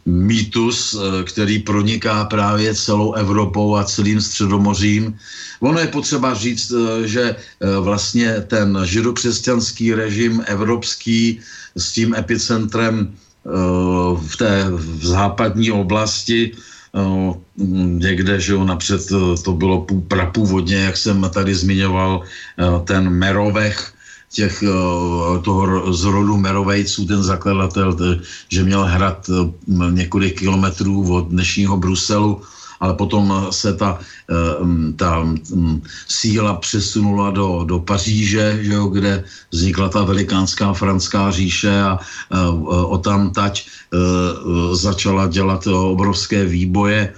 [0.05, 5.17] mýtus, který proniká právě celou Evropou a celým středomořím.
[5.59, 6.73] Ono je potřeba říct,
[7.05, 7.35] že
[7.79, 11.39] vlastně ten židokřesťanský režim evropský
[11.77, 13.17] s tím epicentrem
[14.27, 17.33] v té v západní oblasti, eh,
[18.03, 23.93] někde, že jo, napřed eh, to bylo prapůvodně, jak jsem tady zmiňoval, eh, ten Merovech,
[24.31, 24.63] těch,
[25.41, 27.97] toho z rodu Merovejců, ten zakladatel,
[28.49, 29.29] že měl hrad
[29.89, 32.41] několik kilometrů od dnešního Bruselu,
[32.79, 35.25] ale potom se ta, eh, ta
[36.07, 42.37] síla přesunula do, do Paříže, že jo, kde vznikla ta velikánská franská říše a eh,
[42.69, 43.97] o tam tať eh,
[44.75, 47.13] začala dělat obrovské výboje,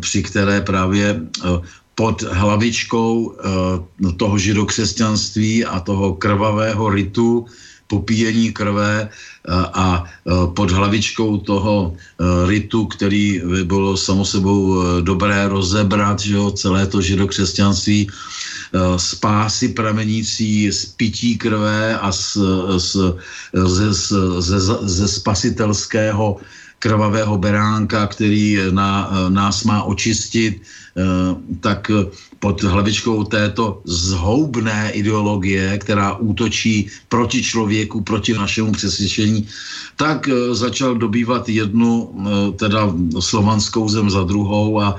[0.00, 1.22] při které právě
[1.94, 3.36] pod hlavičkou
[4.16, 7.46] toho židokřesťanství a toho krvavého ritu
[7.86, 9.08] popíjení krve
[9.76, 10.04] a
[10.56, 11.92] pod hlavičkou toho
[12.48, 18.08] ritu, který by bylo samo sebou dobré rozebrat, že jo, celé to židokřesťanství,
[18.96, 22.38] spásy pramenící z pití krve a z,
[22.76, 22.96] z,
[23.52, 23.92] ze,
[24.40, 26.40] ze, ze spasitelského
[26.78, 30.62] krvavého beránka, který na, nás má očistit,
[31.60, 31.90] tak
[32.42, 39.46] pod hlavičkou této zhoubné ideologie, která útočí proti člověku, proti našemu přesvědčení,
[39.94, 42.90] tak e, začal dobývat jednu, e, teda
[43.22, 44.98] slovanskou zem za druhou a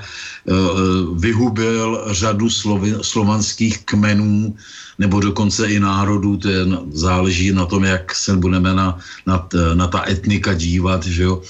[1.20, 4.56] vyhubil řadu slovi, slovanských kmenů,
[4.98, 6.64] nebo dokonce i národů, to je,
[6.96, 9.36] záleží na tom, jak se budeme na, na,
[9.74, 11.42] na ta etnika dívat, že jo.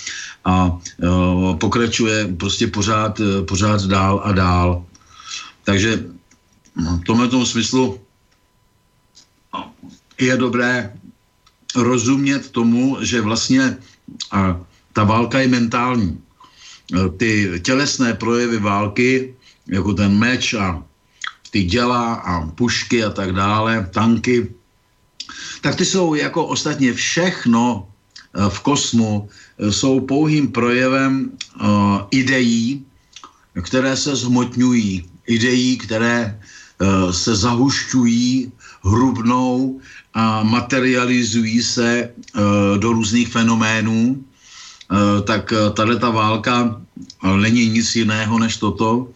[0.44, 0.76] A
[1.60, 4.84] pokračuje prostě pořád, pořád dál a dál.
[5.64, 6.04] Takže
[6.76, 8.00] v tomto smyslu
[10.20, 10.92] je dobré
[11.76, 13.76] rozumět tomu, že vlastně
[14.92, 16.20] ta válka je mentální.
[17.16, 19.34] Ty tělesné projevy války,
[19.66, 20.84] jako ten meč a
[21.50, 24.54] ty děla a pušky a tak dále, tanky,
[25.60, 27.88] tak ty jsou jako ostatně všechno
[28.48, 29.28] v kosmu,
[29.70, 31.32] jsou pouhým projevem
[32.10, 32.84] ideí,
[33.62, 36.38] které se zhmotňují ideí, které
[36.80, 38.52] uh, se zahušťují,
[38.84, 39.80] hrubnou
[40.14, 46.80] a materializují se uh, do různých fenoménů, uh, tak tahle ta válka
[47.36, 49.08] není nic jiného než toto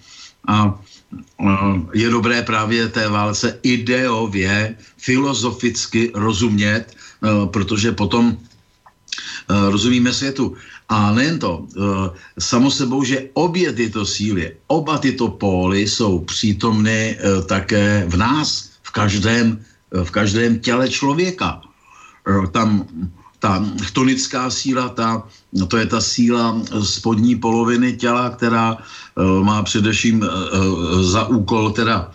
[0.49, 0.81] a
[1.94, 6.85] je dobré právě té válce ideově, filozoficky rozumět,
[7.53, 8.37] protože potom
[9.49, 10.57] rozumíme světu.
[10.88, 17.17] A nejen to, uh, samo sebou, že obě tyto síly, oba tyto póly jsou přítomny
[17.17, 19.60] uh, také v nás, v každém,
[19.94, 21.60] uh, v každém těle člověka.
[22.52, 22.85] Tam
[23.38, 28.77] ta chtonická síla, ta, no to je ta síla spodní poloviny těla, která
[29.42, 30.25] má především
[31.00, 32.10] za úkol teda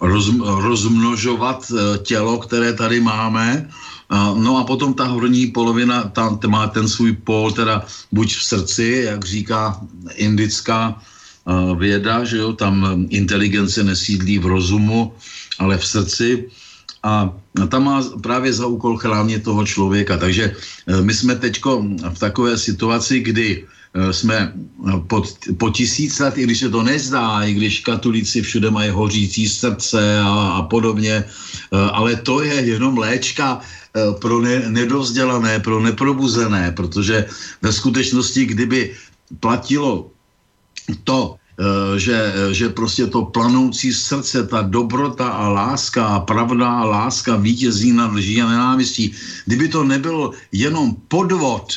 [0.00, 3.70] roz, rozmnožovat tělo, které tady máme,
[4.34, 9.02] No a potom ta horní polovina, tam má ten svůj pól, teda buď v srdci,
[9.06, 9.80] jak říká
[10.14, 11.00] indická
[11.78, 15.12] věda, že jo, tam inteligence nesídlí v rozumu,
[15.58, 16.48] ale v srdci.
[17.04, 17.32] A
[17.68, 20.16] tam má právě za úkol chránit toho člověka.
[20.16, 20.44] Takže
[20.88, 21.60] e, my jsme teď
[22.14, 24.52] v takové situaci, kdy e, jsme
[25.06, 25.28] pod,
[25.58, 30.20] po tisíc let, i když se to nezdá, i když katolíci všude mají hořící srdce
[30.24, 31.24] a, a podobně, e,
[31.92, 33.60] ale to je jenom léčka
[33.94, 37.26] pro ne, nedovzdělané, pro neprobuzené, protože
[37.62, 38.94] ve skutečnosti, kdyby
[39.40, 40.10] platilo
[41.04, 46.84] to, eh, že, že prostě to planoucí srdce, ta dobrota a láska a pravda a
[46.84, 49.14] láska vítězí nad lží a nenávistí,
[49.46, 51.70] kdyby to nebylo jenom podvod,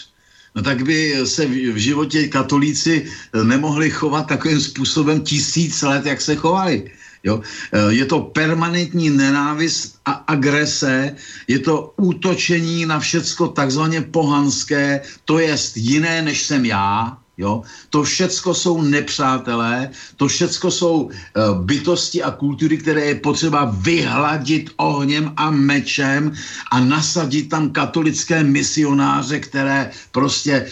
[0.57, 3.05] no tak by se v životě katolíci
[3.45, 6.89] nemohli chovat takovým způsobem tisíc let, jak se chovali.
[7.27, 7.41] Jo?
[7.89, 11.15] Je to permanentní nenávist a agrese,
[11.47, 17.61] je to útočení na všecko takzvaně pohanské, to jest jiné, než jsem já, Jo?
[17.89, 21.11] To všecko jsou nepřátelé, to všecko jsou uh,
[21.65, 26.33] bytosti a kultury, které je potřeba vyhladit ohněm a mečem
[26.71, 30.65] a nasadit tam katolické misionáře, které prostě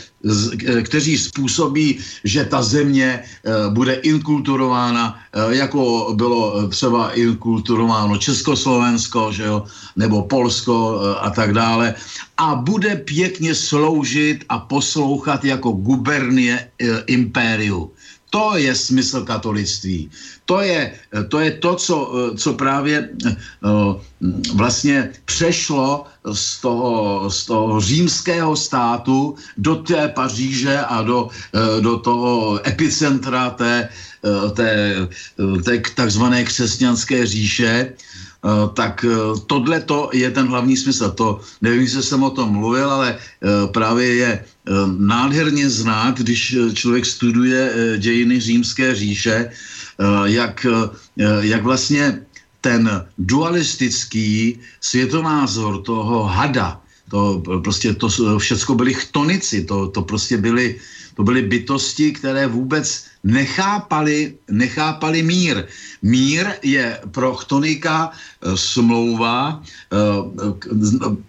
[0.84, 9.44] kteří způsobí, že ta země eh, bude inkulturována, eh, jako bylo třeba inkulturováno Československo, že
[9.44, 9.64] jo,
[9.96, 11.96] nebo Polsko a tak dále.
[12.38, 16.70] A bude pěkně sloužit a poslouchat jako gubernie
[17.08, 17.92] impériu.
[18.30, 20.12] To je smysl katolictví.
[20.46, 20.94] To je
[21.30, 21.98] to, je to co,
[22.38, 23.10] co právě
[24.54, 31.98] vlastně přešlo z toho, z toho římského státu do té Paříže a do, eh, do
[31.98, 34.72] toho epicentra té, eh, té,
[35.06, 37.94] eh, té takzvané křesťanské říše,
[38.74, 39.06] tak
[39.48, 41.12] tohle to je ten hlavní smysl.
[41.12, 43.18] To, nevím, jestli jsem o tom mluvil, ale
[43.74, 44.46] právě je
[44.98, 49.50] nádherně znát, když člověk studuje dějiny římské říše,
[50.26, 50.66] jak,
[51.42, 52.22] jak vlastně
[52.62, 60.76] ten dualistický světonázor toho hada, to prostě to všechno byly chtonici, to, to prostě byly,
[61.16, 65.64] to byly bytosti, které vůbec nechápali, nechápali mír.
[66.06, 69.98] Mír je pro chtonika eh, smlouva eh,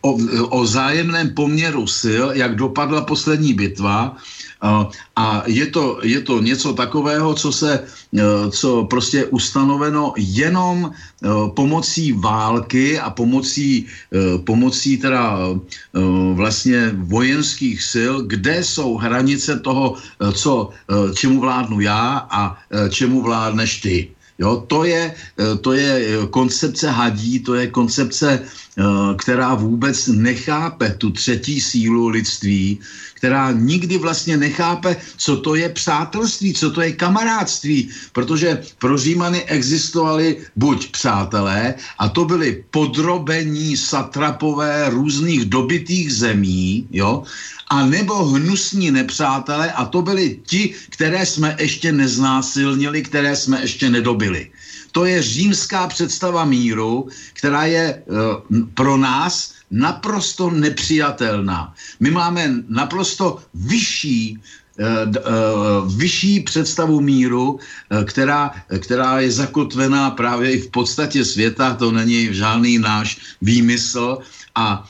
[0.00, 0.10] o,
[0.52, 4.16] o zájemném poměru sil, jak dopadla poslední bitva,
[5.16, 7.84] a je to, je to něco takového, co se,
[8.50, 10.90] co prostě ustanoveno jenom
[11.54, 13.86] pomocí války a pomocí,
[14.44, 15.38] pomocí teda
[16.32, 19.94] vlastně vojenských sil, kde jsou hranice toho,
[20.32, 20.70] co,
[21.14, 22.58] čemu vládnu já a
[22.90, 24.15] čemu vládneš ty.
[24.38, 25.14] Jo, to je,
[25.60, 28.42] to je koncepce hadí, to je koncepce,
[29.18, 32.80] která vůbec nechápe tu třetí sílu lidství,
[33.26, 39.42] která nikdy vlastně nechápe, co to je přátelství, co to je kamarádství, protože pro Římany
[39.50, 47.26] existovali buď přátelé, a to byli podrobení satrapové různých dobitých zemí, jo,
[47.66, 53.90] a nebo hnusní nepřátelé, a to byli ti, které jsme ještě neznásilnili, které jsme ještě
[53.90, 54.50] nedobili.
[54.92, 61.74] To je římská představa míru, která je uh, pro nás naprosto nepřijatelná.
[62.00, 64.65] My máme naprosto vyšší eh, eh,
[65.96, 67.58] vyšší představu míru,
[67.90, 74.18] eh, která, která je zakotvená právě i v podstatě světa, to není žádný náš výmysl.
[74.56, 74.88] A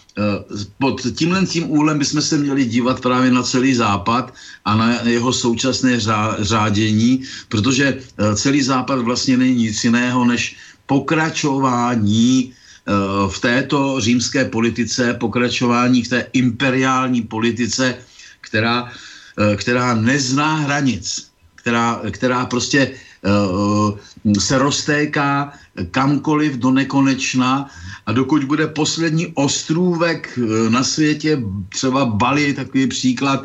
[0.78, 4.34] pod tímhle tím úhlem bychom se měli dívat právě na celý západ
[4.64, 5.99] a na jeho současné
[6.39, 7.99] řádění, protože
[8.34, 10.57] celý západ vlastně není nic jiného než
[10.87, 12.55] pokračování
[12.87, 17.99] Eh, v této římské politice, pokračování v té imperiální politice,
[18.41, 19.15] která, eh,
[19.57, 25.53] která nezná hranic, která, která prostě eh, se roztéká
[25.91, 27.70] kamkoliv do nekonečna
[28.07, 33.45] a dokud bude poslední ostrůvek na světě, třeba Bali, takový příklad,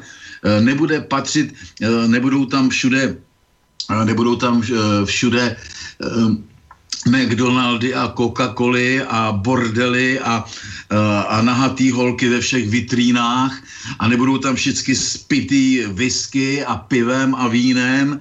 [0.60, 1.54] nebude patřit,
[2.08, 3.18] nebudou tam všude
[4.06, 4.64] nebudou tam
[5.06, 5.56] všude
[7.06, 10.46] McDonaldy a Coca-Coly a bordely a,
[11.28, 13.64] a nahatý holky ve všech vitrínách
[14.00, 18.20] a nebudou tam všichni spitý whisky a pivem a vínem,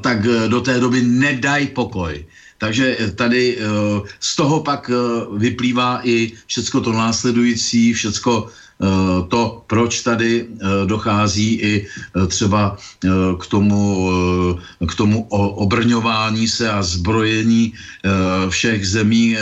[0.00, 2.24] tak do té doby nedaj pokoj.
[2.58, 3.58] Takže tady
[4.20, 4.90] z toho pak
[5.36, 8.63] vyplývá i všecko to následující, všecko Eh,
[9.28, 12.76] to, proč tady eh, dochází i eh, třeba
[13.40, 14.10] k tomu,
[14.88, 17.72] k tomu obrňování se a zbrojení
[18.48, 19.36] všech zemí,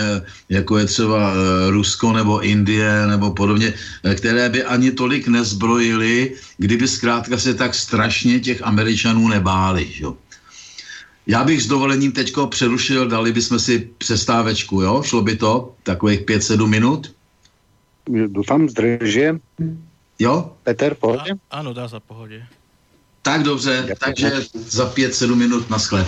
[0.48, 1.34] jako je třeba
[1.70, 3.74] Rusko nebo Indie nebo podobně,
[4.14, 9.88] které by ani tolik nezbrojili, kdyby zkrátka se tak strašně těch Američanů nebáli.
[10.00, 10.16] Jo?
[11.26, 15.02] Já bych s dovolením teďko přerušil, dali bychom si přestávečku, jo?
[15.02, 17.14] Šlo by to takových 5-7 minut?
[18.26, 19.34] Doufám, zdrže.
[20.18, 20.52] Jo?
[20.62, 21.34] Peter, pohodě?
[21.50, 22.46] Ano, dá za pohodě.
[23.22, 26.06] Tak dobře, takže za 5-7 minut na sklep.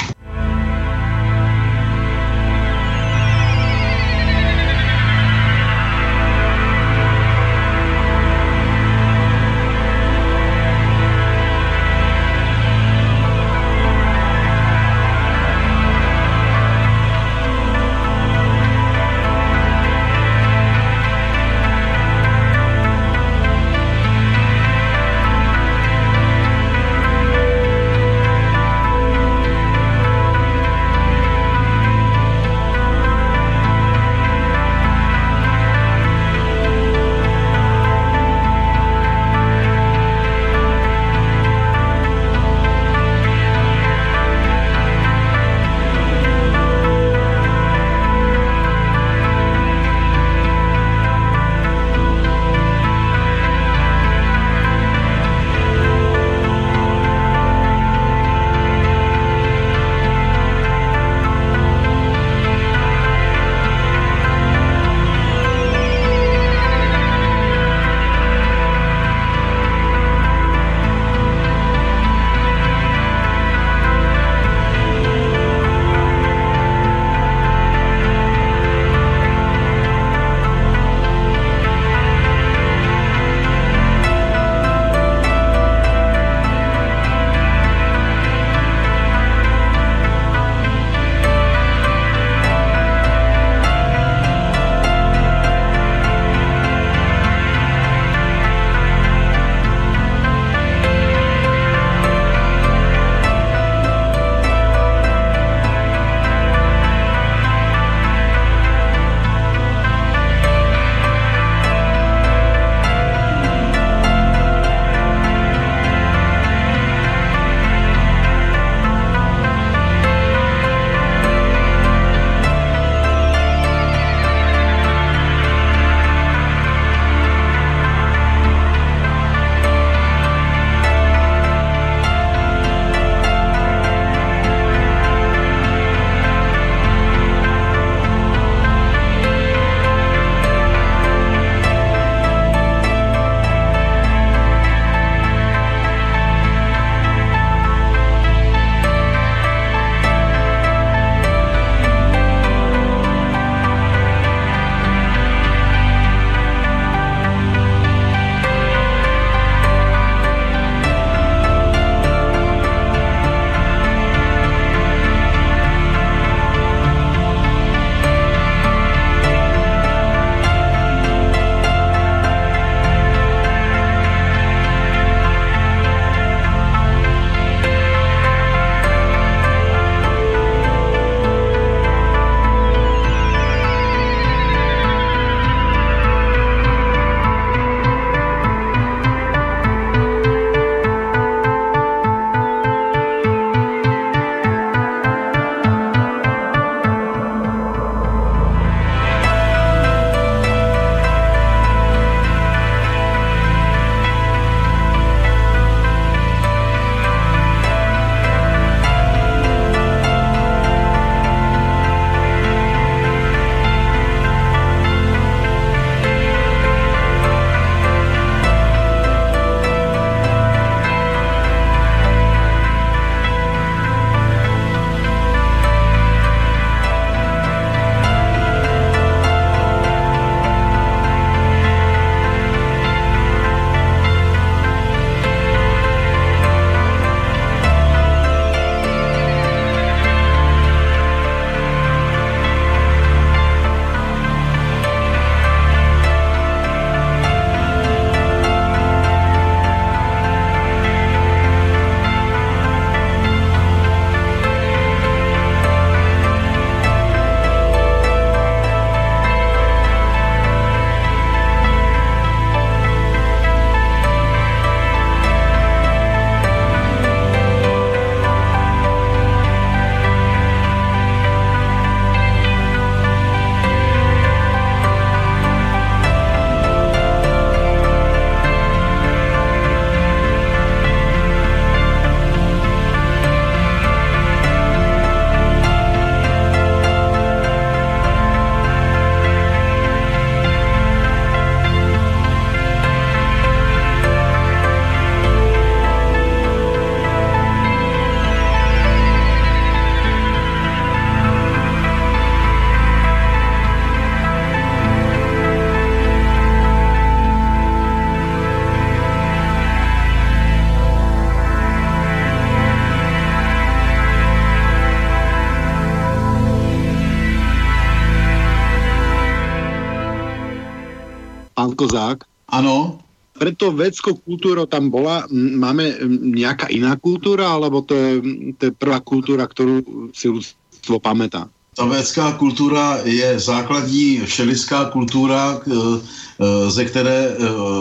[321.75, 322.19] Pán Kozák.
[322.49, 323.03] Ano.
[323.35, 325.99] Preto vedskou kultúrou tam bola, máme
[326.39, 328.13] nejaká iná kultúra, alebo to je,
[328.55, 329.83] to je prvá kultúra, ktorú
[330.15, 331.51] si ľudstvo pamätá?
[331.75, 337.37] Ta védská kultura je základní všelidská kultura, e, ze které e,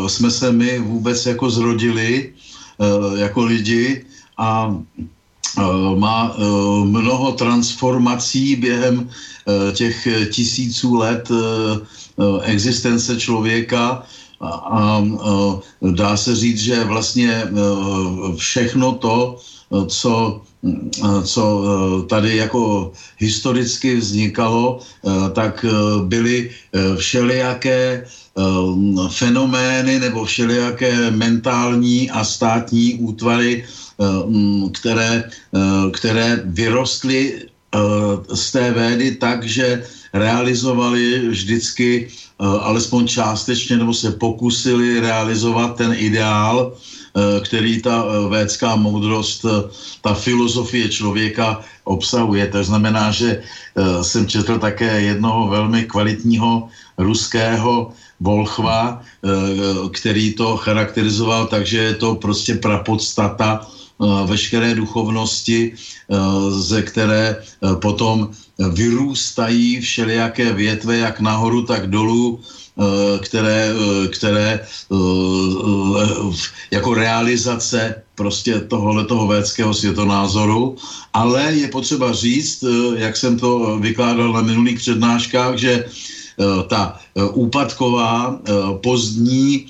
[0.09, 4.05] jsme se my vůbec jako zrodili e, jako lidi
[4.37, 4.73] a
[5.95, 6.33] má
[6.83, 9.09] mnoho transformací během
[9.73, 11.29] těch tisíců let
[12.43, 14.03] existence člověka
[14.41, 15.03] a, a
[15.91, 17.47] dá se říct, že vlastně
[18.37, 19.37] všechno to,
[19.87, 20.41] co
[21.23, 26.49] co eh, tady jako historicky vznikalo, eh, tak eh, byly
[26.97, 28.05] všelijaké
[29.09, 33.65] fenomény nebo všelijaké mentální a státní útvary,
[34.73, 35.29] které,
[35.93, 37.45] které vyrostly
[38.33, 42.07] z té védy tak, že realizovali vždycky
[42.39, 46.77] alespoň částečně nebo se pokusili realizovat ten ideál,
[47.13, 49.69] Eh, který ta eh, védská moudrost, eh,
[50.01, 52.41] ta filozofie člověka obsahuje.
[52.47, 53.43] To znamená, že
[54.01, 59.01] jsem četl také jednoho velmi kvalitního ruského Volchva,
[59.91, 63.67] který to charakterizoval takže je to prostě prapodstata
[64.25, 65.73] veškeré duchovnosti,
[66.49, 67.43] ze které
[67.81, 68.29] potom
[68.59, 72.39] vyrůstají všelijaké větve, jak nahoru, tak dolů,
[72.73, 74.95] Eh, které, eh, které eh,
[76.71, 80.75] jako realizace prostě tohohle toho védského světonázoru,
[81.13, 82.63] ale je potřeba říct,
[82.97, 85.85] jak jsem to vykládal na minulých přednáškách, že
[86.67, 86.99] ta
[87.33, 88.39] úpadková
[88.83, 89.65] pozdní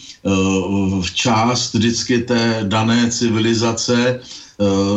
[1.13, 4.19] část vždycky té dané civilizace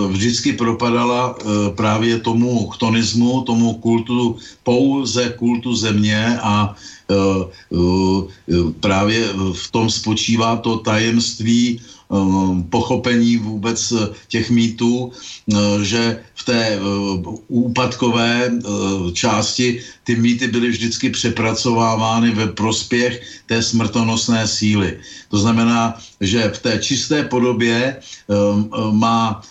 [0.08, 1.36] vždycky propadala
[1.74, 10.56] právě tomu chtonismu, tomu kultu, pouze kultu země a Eh, eh, právě v tom spočívá
[10.56, 11.95] to tajemství eh,
[12.70, 13.92] pochopení vůbec
[14.28, 15.12] těch mýtů,
[15.82, 16.78] že v té
[17.48, 18.50] úpadkové
[19.12, 24.98] části ty mýty byly vždycky přepracovávány ve prospěch té smrtonosné síly.
[25.28, 28.00] To znamená, že v té čisté podobě
[28.92, 29.42] má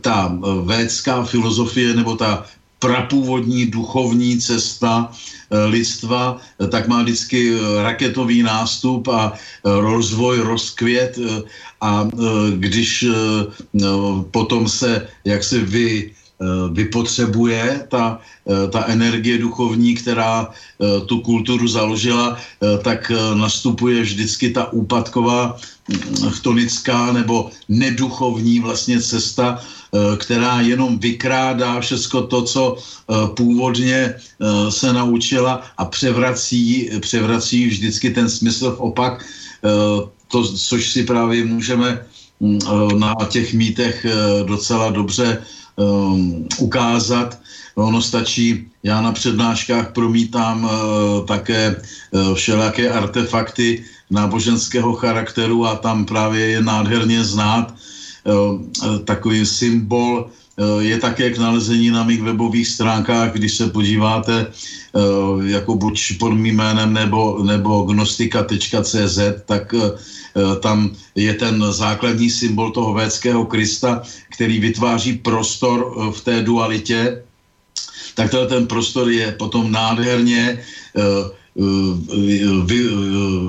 [0.00, 2.44] ta védská filozofie nebo ta
[2.84, 9.32] prapůvodní duchovní cesta eh, lidstva, eh, tak má vždycky eh, raketový nástup a
[9.64, 11.16] rozvoj, rozkvět
[11.80, 12.08] a
[12.60, 13.06] když
[14.30, 16.12] potom se jak se vy
[16.72, 18.20] vypotřebuje ta,
[18.72, 20.52] ta energie duchovní, která
[21.06, 22.36] tu kulturu založila,
[22.82, 29.62] tak nastupuje vždycky ta úpadková hm, chtonická nebo neduchovní vlastně cesta,
[30.16, 38.10] která jenom vykrádá všechno to, co eh, původně eh, se naučila a převrací, převrací vždycky
[38.10, 39.24] ten smysl v opak,
[40.28, 42.06] to, což si právě můžeme
[42.40, 42.58] mm,
[42.98, 44.06] na těch mítech
[44.46, 45.42] docela dobře
[46.58, 47.38] ukázat.
[47.74, 50.70] Ono stačí, já na přednáškách promítám
[51.26, 51.76] také
[52.34, 57.83] všelijaké artefakty náboženského charakteru a tam právě je nádherně znát, Eh,
[59.04, 65.00] takový symbol eh, je také k nalezení na mých webových stránkách, když se podíváte eh,
[65.50, 69.74] jako buď pod mým jménem nebo, nebo gnostika.cz, tak
[70.60, 74.02] tam je ten základní symbol toho védského Krista,
[74.34, 77.22] který vytváří prostor v té dualitě,
[78.14, 80.58] tak ten prostor je potom nádherně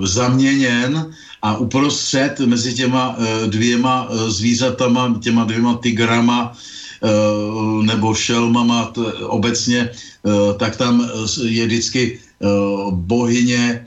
[0.03, 1.09] zaměněn
[1.45, 7.07] a uprostřed mezi těma eh, dvěma eh, zvířatama, těma dvěma tigrama eh,
[7.85, 8.93] nebo šelmama
[9.29, 9.89] obecně,
[10.57, 11.05] tak tam
[11.45, 12.19] je vždycky
[12.89, 13.85] bohyně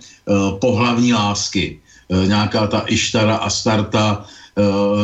[0.62, 1.82] pohlavní lásky.
[2.26, 4.24] Nějaká ta Ištara a Starta,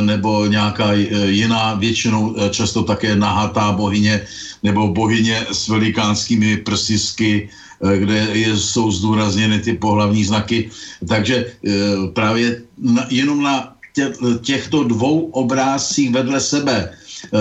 [0.07, 0.93] nebo nějaká
[1.27, 4.23] jiná, většinou často také nahatá bohyně,
[4.63, 7.51] nebo bohyně s velikánskými prsisky,
[7.81, 10.71] kde je, jsou zdůrazněny ty pohlavní znaky.
[11.09, 11.71] Takže eh,
[12.13, 12.63] právě
[13.11, 14.13] jenom na tě,
[14.43, 17.39] těchto dvou obrázcích vedle sebe eh,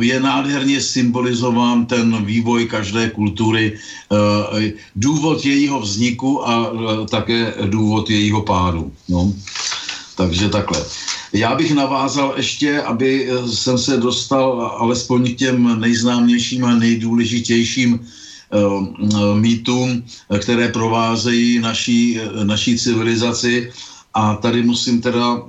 [0.00, 3.78] je nádherně symbolizován ten vývoj každé kultury,
[4.96, 6.72] důvod jejího vzniku a
[7.10, 8.92] také důvod jejího pádu.
[9.08, 9.32] No.
[10.16, 10.84] Takže takhle.
[11.32, 18.21] Já bych navázal ještě, aby jsem se dostal alespoň k těm nejznámějším a nejdůležitějším Eh,
[19.34, 20.02] mýtům,
[20.40, 23.72] které provázejí naší, naší civilizaci.
[24.14, 25.40] A tady musím teda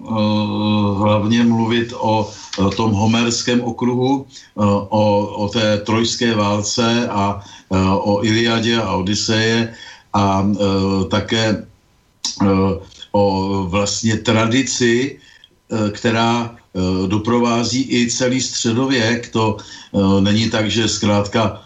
[0.97, 2.31] hlavně mluvit o
[2.75, 4.23] tom homerském okruhu,
[4.55, 7.43] uh, o, o té trojské válce a
[7.99, 9.73] o Iliadě a Odiseje
[10.13, 10.47] a
[11.09, 11.65] také
[13.11, 13.23] o
[13.69, 15.19] vlastně tradici,
[15.91, 16.55] která
[17.07, 19.29] doprovází i celý středověk.
[19.29, 19.57] To
[20.19, 21.61] není tak, že zkrátka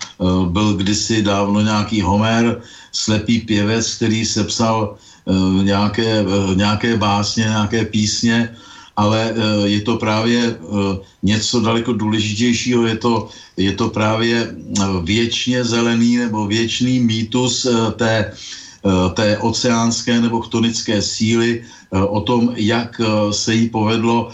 [0.47, 4.95] byl kdysi dávno nějaký Homer, slepý pěvec, který sepsal
[5.63, 8.55] nějaké, nějaké básně, nějaké písně,
[8.95, 9.33] ale
[9.63, 10.55] je to právě
[11.23, 14.55] něco daleko důležitějšího, je to, je to právě
[15.03, 18.31] věčně zelený nebo věčný mýtus té
[18.87, 24.29] Eh, té oceánské nebo chtonické síly, eh, o tom, jak eh, se jí povedlo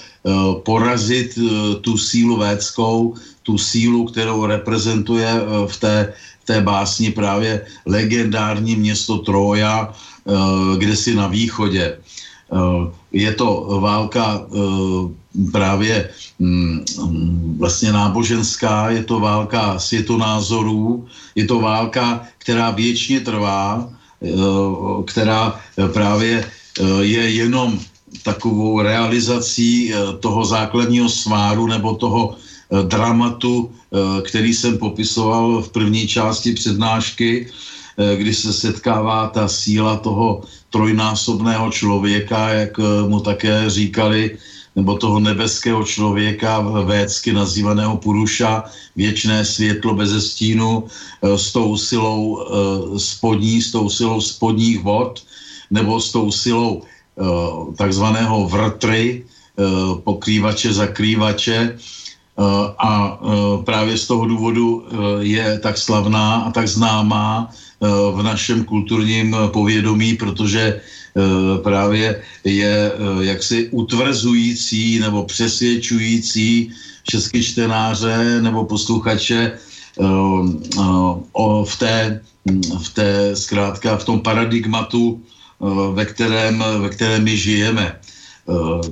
[0.64, 1.36] porazit
[1.82, 5.28] tu sílu védskou, tu sílu, kterou reprezentuje
[5.68, 9.92] v té, v té básni právě legendární město Troja,
[10.78, 12.00] kde si na východě.
[13.12, 14.48] Je to válka
[15.52, 16.86] právě mm,
[17.60, 23.92] vlastně náboženská, je to válka světonázorů, je to válka, která věčně trvá,
[24.24, 25.60] Eh, která
[25.94, 26.50] právě eh,
[27.02, 27.80] je jenom
[28.24, 32.36] takovou realizací eh, toho základního sváru nebo toho
[32.82, 33.70] dramatu,
[34.26, 37.48] který jsem popisoval v první části přednášky,
[38.16, 44.38] kdy se setkává ta síla toho trojnásobného člověka, jak mu také říkali
[44.76, 48.64] nebo toho nebeského člověka, védsky nazývaného Puruša,
[48.96, 50.84] věčné světlo bez stínu,
[51.22, 52.42] s tou silou
[52.98, 55.22] spodní, s tou silou spodních vod,
[55.74, 56.86] nebo s tou silou e,
[57.76, 59.26] takzvaného vrtry,
[60.04, 61.78] pokrývače, zakrývače,
[62.78, 63.20] a
[63.66, 64.86] právě z toho důvodu
[65.22, 67.54] je tak slavná a tak známá
[68.12, 70.82] v našem kulturním povědomí, protože
[71.14, 80.04] Eh, právě je eh, jaksi utvrzující nebo přesvědčující český čtenáře nebo posluchače eh,
[81.66, 82.22] v té,
[82.84, 85.22] v té zkrátka v tom paradigmatu,
[85.94, 88.00] ve kterém, ve kterém my žijeme.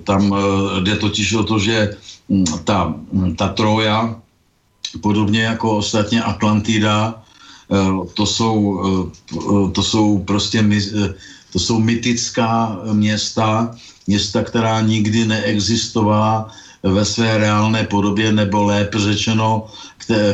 [0.04, 0.36] Tam
[0.84, 1.98] jde totiž o to, že
[2.30, 4.16] hm, ta, hm, ta Troja,
[5.02, 7.24] podobně jako ostatně Atlantida,
[8.14, 8.82] to jsou,
[9.72, 10.64] to jsou prostě
[11.54, 13.76] to jsou mytická města,
[14.08, 16.52] města, která nikdy neexistovala
[16.84, 19.68] ve své reálné podobě, nebo lépe řečeno,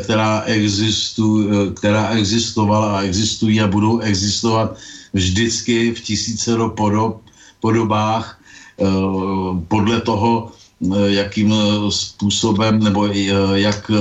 [0.03, 4.77] která, existu, která existovala a existují a budou existovat
[5.17, 7.25] vždycky v tisícero podob,
[7.59, 8.85] podobách eh,
[9.67, 11.53] podle toho, eh, jakým
[11.89, 13.25] způsobem nebo eh,
[13.65, 13.91] jak,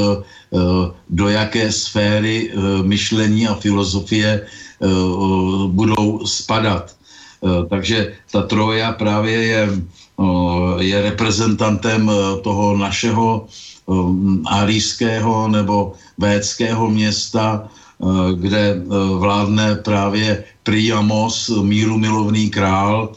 [1.10, 2.54] do jaké sféry
[2.86, 4.46] myšlení a filozofie
[5.74, 6.96] budou spadat.
[7.44, 13.46] Eh, takže ta Troja právě je, eh, je reprezentantem eh, toho našeho
[14.50, 17.70] arijského nebo védského města,
[18.34, 18.82] kde
[19.18, 23.14] vládne právě Priamos, míru milovný král,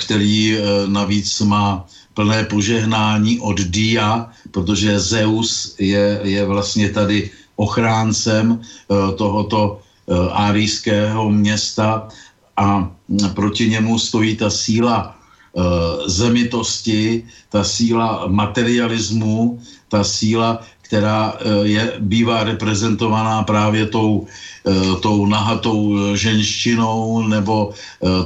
[0.00, 0.56] který
[0.88, 8.60] navíc má plné požehnání od Dia, protože Zeus je, je vlastně tady ochráncem
[9.16, 9.78] tohoto
[10.32, 12.08] arijského města
[12.56, 12.88] a
[13.34, 15.14] proti němu stojí ta síla
[16.06, 24.26] zemitosti, ta síla materialismu, ta síla, která je, bývá reprezentovaná právě tou,
[25.00, 27.72] tou nahatou ženštinou nebo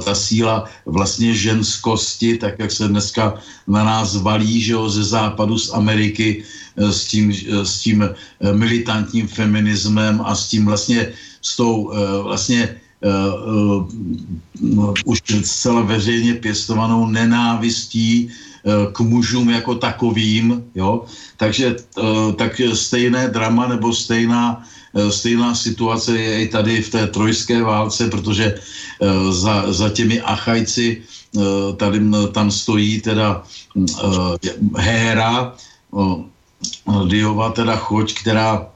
[0.05, 3.33] ta síla vlastně ženskosti, tak jak se dneska
[3.67, 6.43] na nás valí, že jo, ze západu, z Ameriky,
[6.77, 7.33] s tím,
[7.63, 8.09] s tím
[8.51, 11.91] militantním feminismem a s tím vlastně s tou
[12.23, 12.75] vlastně
[13.05, 13.87] uh,
[15.05, 18.29] už zcela veřejně pěstovanou nenávistí
[18.91, 21.05] k mužům jako takovým, jo.
[21.37, 21.75] Takže
[22.35, 24.63] tak stejné drama nebo stejná,
[25.09, 31.03] stejná situace je i tady v té trojské válce, protože uh, za, za těmi Achajci
[31.35, 31.43] uh,
[31.75, 31.99] tady
[32.31, 33.43] tam stojí teda
[34.77, 35.53] Héra,
[37.07, 38.67] Diova teda choď, která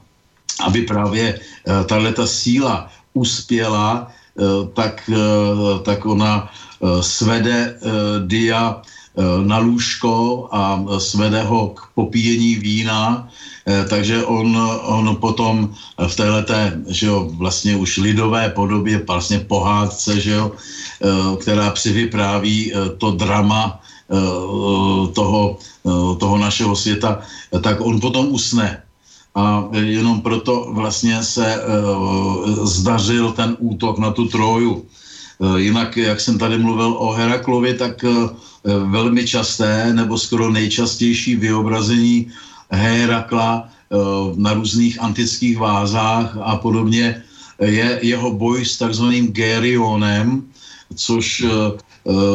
[0.60, 1.40] aby právě
[1.88, 4.42] tahle ta síla uspěla, eh,
[4.74, 7.76] tak, eh, tak ona eh, svede
[8.26, 8.82] dia
[9.44, 13.28] na lůžko a svede ho k popíjení vína,
[13.88, 15.70] takže on, on potom
[16.06, 20.52] v téhleté, že jo, vlastně už lidové podobě, vlastně pohádce, že jo,
[21.40, 23.80] která přivypráví to drama
[25.12, 25.58] toho,
[26.18, 27.18] toho našeho světa,
[27.60, 28.82] tak on potom usne
[29.34, 31.62] a jenom proto vlastně se
[32.62, 34.84] zdařil ten útok na tu Troju.
[35.56, 38.04] Jinak, jak jsem tady mluvil o Heraklovi, tak
[38.64, 42.30] velmi časté nebo skoro nejčastější vyobrazení
[42.70, 47.22] Herakla uh, na různých antických vázách a podobně
[47.60, 50.42] je jeho boj s takzvaným Gerionem,
[50.96, 51.44] což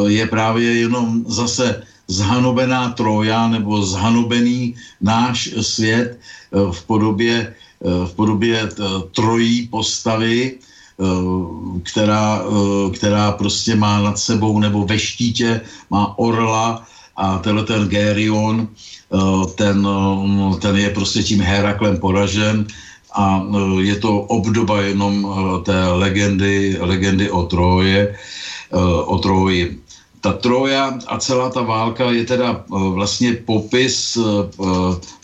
[0.08, 6.20] je právě jenom zase zhanobená Troja nebo zhanobený náš svět
[6.52, 8.70] v podobě, v podobě
[9.16, 10.58] trojí postavy,
[11.84, 12.42] která,
[12.94, 16.84] která prostě má nad sebou nebo ve štítě má orla
[17.16, 18.68] a tenhle ten Gerion,
[19.56, 19.88] ten,
[20.62, 22.68] ten je prostě tím Heraklem poražen
[23.16, 23.44] a
[23.80, 25.28] je to obdoba jenom
[25.64, 28.16] té legendy, legendy o Troje,
[29.06, 29.85] o Troji
[30.26, 34.24] ta Troja a celá ta válka je teda eh, vlastně popis eh,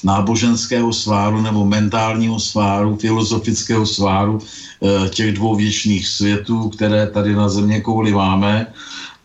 [0.06, 7.50] náboženského sváru nebo mentálního sváru, filozofického sváru eh, těch dvou věčných světů, které tady na
[7.50, 8.70] země kouli máme.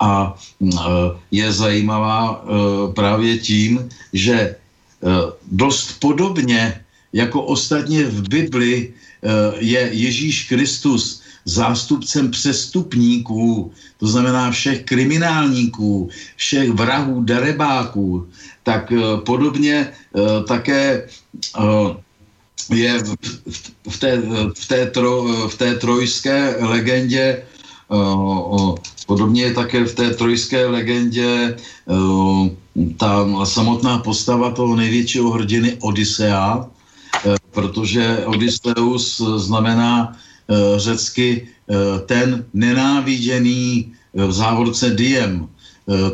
[0.00, 0.36] A
[1.32, 2.44] je zajímavá
[2.92, 4.56] právě tím, že
[5.48, 8.92] dost podobně jako ostatně v Bibli
[9.56, 18.26] je Ježíš Kristus zástupcem přestupníků, to znamená všech kriminálníků, všech vrahů, derebáků,
[18.62, 21.06] tak eh, podobně eh, také
[21.58, 22.06] eh,
[22.74, 22.98] je
[23.88, 24.22] v té,
[24.58, 27.42] v té, tro, v té trojské legendě
[29.06, 31.56] Podobně je také v té trojské legendě
[32.96, 36.66] ta samotná postava toho největšího hrdiny Odisea,
[37.50, 40.16] protože Odysseus znamená
[40.76, 41.74] řecky eh,
[42.06, 45.48] ten nenáviděný eh, v závorce diem.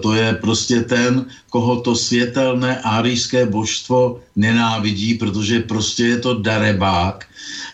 [0.03, 7.25] To je prostě ten, koho to světelné árijské božstvo nenávidí, protože prostě je to darebák.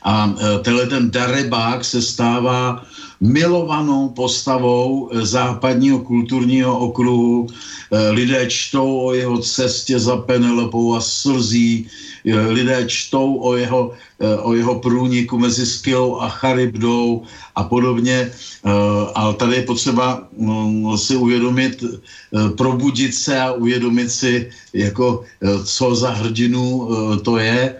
[0.02, 2.86] A tenhle ten darebák se stává
[3.20, 7.50] milovanou postavou západního kulturního okruhu.
[7.90, 11.88] Lidé čtou o jeho cestě za Penelopou a slzí
[12.24, 17.22] lidé čtou o jeho, eh, o jeho průniku mezi Skylou a Charybdou
[17.54, 18.70] a podobně, eh,
[19.14, 25.24] ale tady je potřeba mm, si uvědomit, eh, probudit se a uvědomit si, jako,
[25.64, 26.88] co za hrdinu
[27.22, 27.74] to je.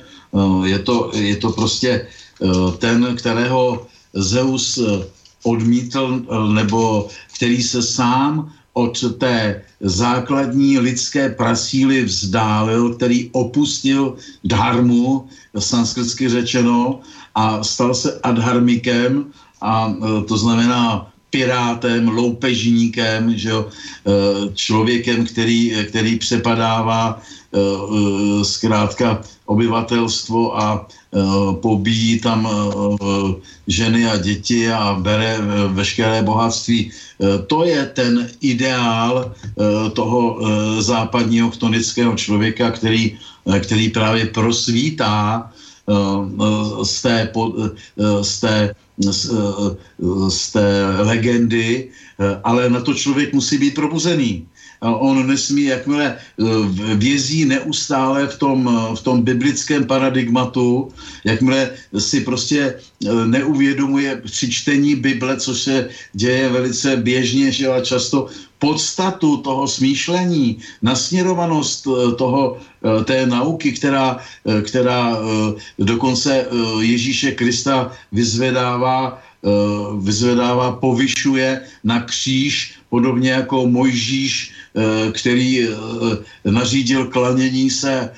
[0.65, 2.07] Je to, je to prostě
[2.79, 4.77] ten, kterého Zeus
[5.43, 6.21] odmítl,
[6.53, 14.15] nebo který se sám od té základní lidské prasíly vzdálil, který opustil
[14.45, 15.27] dharmu,
[15.59, 17.01] sanskrtsky řečeno,
[17.35, 23.71] a stal se adharmikem, a e, to znamená pirátem, loupežníkem, že jo, e,
[24.55, 30.87] člověkem, který, který přepadává e, zkrátka obyvatelstvo a
[31.61, 32.49] pobíjí tam
[33.67, 35.39] ženy a děti a bere
[35.69, 36.91] veškeré bohatství.
[37.47, 39.35] To je ten ideál
[39.93, 40.41] toho
[40.83, 43.19] západního chtonického člověka, který,
[43.61, 45.51] který právě prosvítá
[46.83, 47.33] z té,
[48.23, 49.31] z té z,
[50.29, 51.89] z té legendy,
[52.45, 54.47] ale na to člověk musí být probuzený.
[54.81, 56.17] On nesmí, jakmile
[56.95, 60.93] vězí neustále v tom, v tom biblickém paradigmatu,
[61.25, 62.75] jakmile si prostě
[63.27, 68.27] neuvědomuje při čtení Bible, což se děje velice běžně, že a často
[68.59, 72.59] podstatu toho smýšlení, nasměrovanost toho,
[73.05, 74.17] té nauky, která,
[74.63, 75.17] která
[75.79, 76.47] dokonce
[76.81, 79.23] Ježíše Krista vyzvedává
[80.03, 84.51] vyzvedává, povyšuje na kříž, podobně jako Mojžíš,
[85.13, 85.69] který
[86.45, 88.11] nařídil klanění se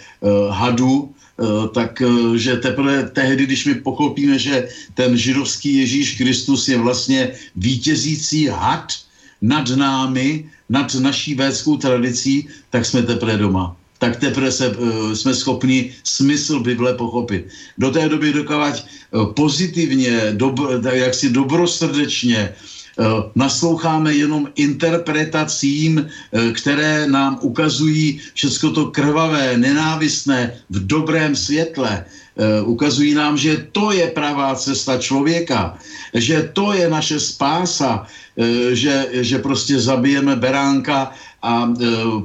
[0.51, 1.15] hadu,
[1.75, 8.93] takže teprve tehdy, když my pochopíme, že ten židovský Ježíš Kristus je vlastně vítězící had
[9.43, 15.35] nad námi, nad naší védskou tradicí, tak jsme teprve doma tak teprve se, uh, jsme
[15.35, 17.49] schopni smysl Bible pochopit.
[17.79, 22.80] Do té doby dokovat uh, pozitivně, dobro, jaksi dobrosrdečně uh,
[23.35, 32.05] nasloucháme jenom interpretacím, uh, které nám ukazují všechno to krvavé, nenávistné v dobrém světle.
[32.63, 35.79] Uh, ukazují nám, že to je pravá cesta člověka,
[36.15, 38.07] že to je naše spása,
[38.73, 41.13] že, že prostě zabijeme beránka
[41.43, 41.69] a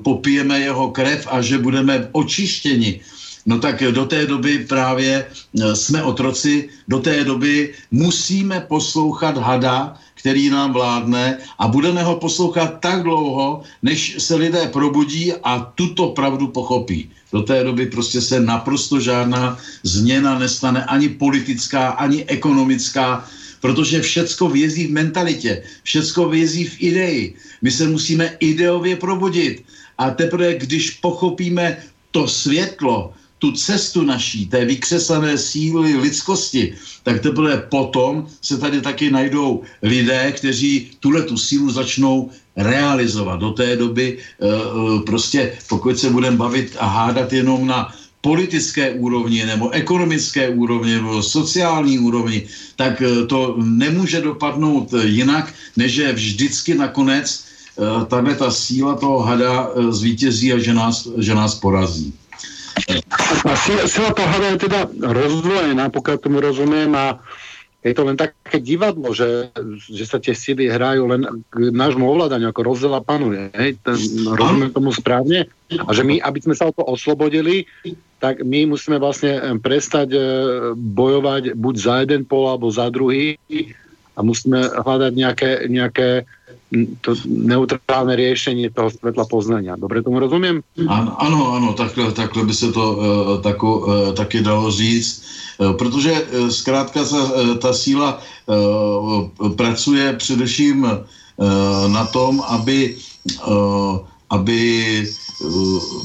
[0.03, 3.01] popijeme jeho krev a že budeme očištěni.
[3.45, 5.26] No tak do té doby právě
[5.74, 12.82] jsme otroci, do té doby musíme poslouchat hada, který nám vládne a budeme ho poslouchat
[12.82, 17.14] tak dlouho, než se lidé probudí a tuto pravdu pochopí.
[17.30, 23.22] Do té doby prostě se naprosto žádná změna nestane, ani politická, ani ekonomická,
[23.62, 27.36] protože všecko vězí v mentalitě, všecko vězí v ideji.
[27.62, 29.62] My se musíme ideově probudit.
[29.98, 31.78] A teprve, když pochopíme
[32.12, 36.74] to světlo, tu cestu naší, té vykřesané síly lidskosti,
[37.04, 43.40] tak teprve potom se tady taky najdou lidé, kteří tuhle tu sílu začnou realizovat.
[43.40, 44.18] Do té doby
[45.06, 51.24] prostě, pokud se budeme bavit a hádat jenom na politické úrovni nebo ekonomické úrovni nebo
[51.24, 58.96] sociální úrovni, tak to nemůže dopadnout jinak, než že vždycky nakonec Eh, tahle ta síla
[58.96, 62.14] toho hada eh, zvítězí a že nás, že nás porazí.
[63.46, 67.18] A síla, síla toho hada je teda rozdvojená, pokud tomu rozumím, a
[67.86, 71.22] je to len také divadlo, že, že sa tie síly hrajú len
[71.54, 73.54] k nášmu ovládaniu, ako rozdela panuje.
[73.54, 73.78] Hej?
[73.86, 75.46] Ten, rozumiem tomu správne?
[75.70, 77.70] A že my, aby sme sa o to oslobodili,
[78.18, 80.18] tak my musíme vlastne eh, prestať
[80.74, 83.38] bojovať buď za jeden pol, alebo za druhý
[84.16, 86.09] a musíme hľadať nejaké, nejaké
[87.05, 89.80] to neutrálne riešenie toho svetla poznania.
[89.80, 90.66] Dobre tomu rozumím?
[90.89, 92.97] Ano, ano, ano takhle, takhle by se to uh,
[93.41, 95.24] tako, uh, taky dalo říct,
[95.57, 97.22] uh, protože zkrátka ta,
[97.59, 98.20] ta síla
[99.55, 100.88] pracuje především
[101.88, 102.95] na tom, aby,
[104.30, 104.61] aby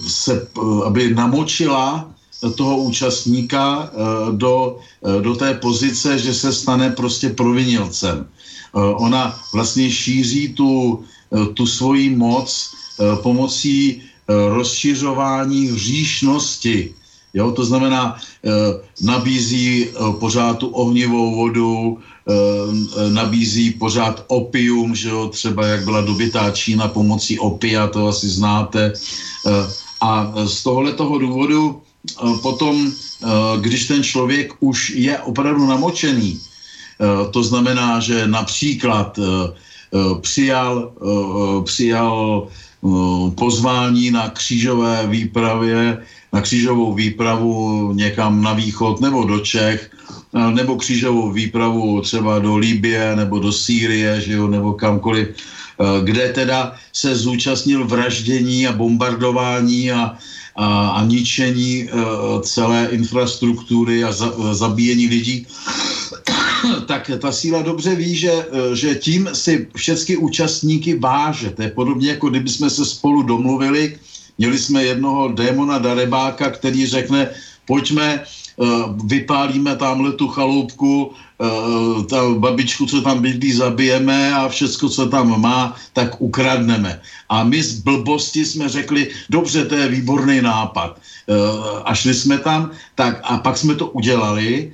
[0.08, 0.48] se,
[0.84, 2.08] aby namočila
[2.56, 3.90] toho účastníka
[4.30, 4.78] do,
[5.20, 8.26] do té pozice, že se stane prostě provinilcem.
[8.74, 12.48] Eh, ona vlastně šíří tu, eh, tu svoji moc
[13.00, 16.94] eh, pomocí rozšiřování hříšnosti.
[17.34, 18.14] Jo, to znamená,
[19.02, 19.90] nabízí
[20.22, 21.98] pořád tu ohnivou vodu,
[23.10, 28.94] nabízí pořád opium, že jo, třeba jak byla dobytá Čína pomocí opia, to asi znáte.
[30.00, 31.82] A z tohohle toho důvodu
[32.42, 32.92] potom,
[33.60, 36.40] když ten člověk už je opravdu namočený,
[37.00, 39.24] Eh, to znamená, že například eh,
[39.94, 40.92] eh, přijal,
[41.64, 42.48] přijal
[43.34, 46.00] pozvání na křížové výpravě,
[46.32, 49.90] na křížovou výpravu někam na východ nebo do Čech,
[50.32, 55.36] nebo křížovou výpravu třeba do Libie nebo do Sýrie, že jo, nebo kamkoliv,
[55.76, 60.16] kde teda se zúčastnil vraždění a bombardování a,
[60.60, 61.88] a, a ničení
[62.44, 65.46] celé infrastruktury a za, zabíjení lidí
[66.86, 71.50] tak ta síla dobře ví, že, eh, že tím si všechny účastníky váže.
[71.50, 73.96] To je podobně, jako kdyby jsme se spolu domluvili,
[74.38, 77.28] měli jsme jednoho démona darebáka, který řekne,
[77.64, 78.24] pojďme,
[79.04, 85.40] vypálíme tamhle tu chaloupku, eh, ta babičku, co tam bydlí, zabijeme a všecko, co tam
[85.40, 87.00] má, tak ukradneme.
[87.28, 91.00] A my z blbosti jsme řekli, dobře, to je výborný nápad.
[91.84, 94.72] A šli jsme tam, tak a pak jsme to udělali,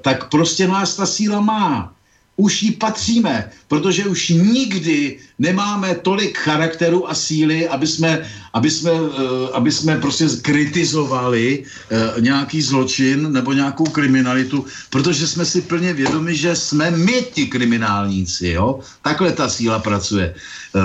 [0.00, 1.94] tak prostě nás ta síla má
[2.36, 8.90] už jí patříme, protože už nikdy nemáme tolik charakteru a síly, aby jsme, aby jsme,
[8.90, 15.92] eh, aby jsme prostě kritizovali eh, nějaký zločin nebo nějakou kriminalitu, protože jsme si plně
[15.92, 18.48] vědomi, že jsme my ti kriminálníci.
[18.48, 18.80] Jo?
[19.02, 20.34] Takhle ta síla pracuje.
[20.34, 20.80] Eh,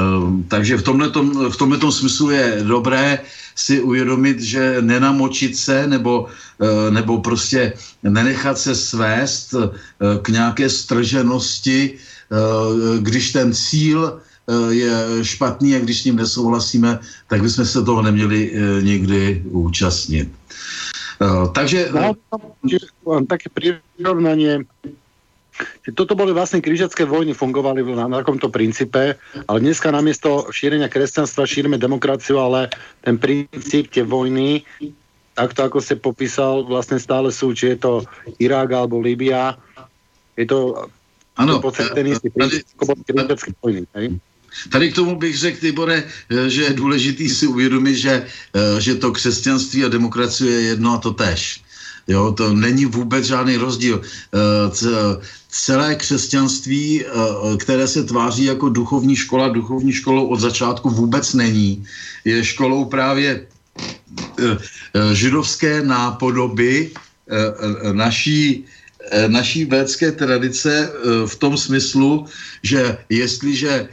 [0.47, 1.09] takže v tomhle
[1.49, 3.19] v tomhletom smyslu je dobré
[3.59, 6.31] si uvědomit, že nenamočit se nebo,
[6.63, 9.67] eh, nebo prostě nenechat se svést eh,
[10.23, 14.23] k nějaké strženosti, eh, když ten cíl
[14.69, 16.99] je špatný a když s ním nesouhlasíme,
[17.29, 18.49] tak bychom se toho neměli
[18.81, 20.25] nikdy účastnit.
[21.53, 21.93] Takže...
[21.93, 22.17] No,
[23.29, 24.65] také prirovnanie
[25.95, 29.15] toto boli vlastne križacké vojny, fungovali na, na takomto princípe,
[29.47, 32.69] ale dneska namiesto šírenia kresťanstva šírime demokraciu, ale
[33.05, 34.65] ten princíp, tie vojny,
[35.37, 37.91] takto ako ste popísal, vlastne stále sú, či je to
[38.41, 39.55] Irák alebo Libia,
[40.35, 40.89] je to
[41.39, 41.63] ano,
[41.95, 43.83] ten istý princíp, ako boli križacké vojny.
[43.95, 44.19] Hej?
[44.71, 46.03] Tady k tomu bych řekl, Tibore,
[46.47, 48.25] že je důležitý si uvědomit, že,
[48.79, 51.61] že to křesťanství a demokracie je jedno a to tež.
[52.07, 54.01] Jo, to není vůbec žádný rozdíl.
[55.49, 61.33] Eh, celé křesťanství, eh, které se tváří jako duchovní škola, duchovní školou od začátku vůbec
[61.33, 61.85] není.
[62.25, 63.47] Je školou právě
[64.39, 64.57] eh,
[65.13, 66.91] židovské nápodoby
[67.93, 68.65] naší,
[69.27, 70.89] naší védské tradice
[71.25, 72.25] v tom smyslu,
[72.63, 73.87] že jestliže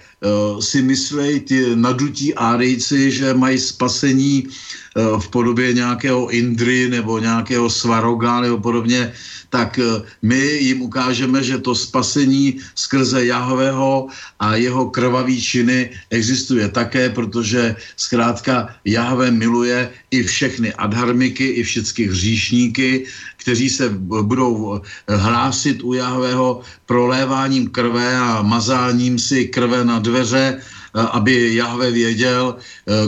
[0.60, 4.48] si myslejí ty nadutí árejci, že mají spasení
[4.96, 9.12] Eh, v podobě nějakého Indry nebo nějakého Svaroga nebo podobně,
[9.52, 9.84] tak eh,
[10.24, 14.08] my jim ukážeme, že to spasení skrze Jahveho
[14.40, 22.08] a jeho krvavý činy existuje také, protože zkrátka Jahve miluje i všechny adharmiky, i všechny
[22.08, 23.04] hříšníky,
[23.46, 23.94] kteří se
[24.26, 30.58] budou eh, hlásit u Jahveho proléváním krve a mazáním si krve na dveře,
[30.96, 32.56] aby Jahve věděl,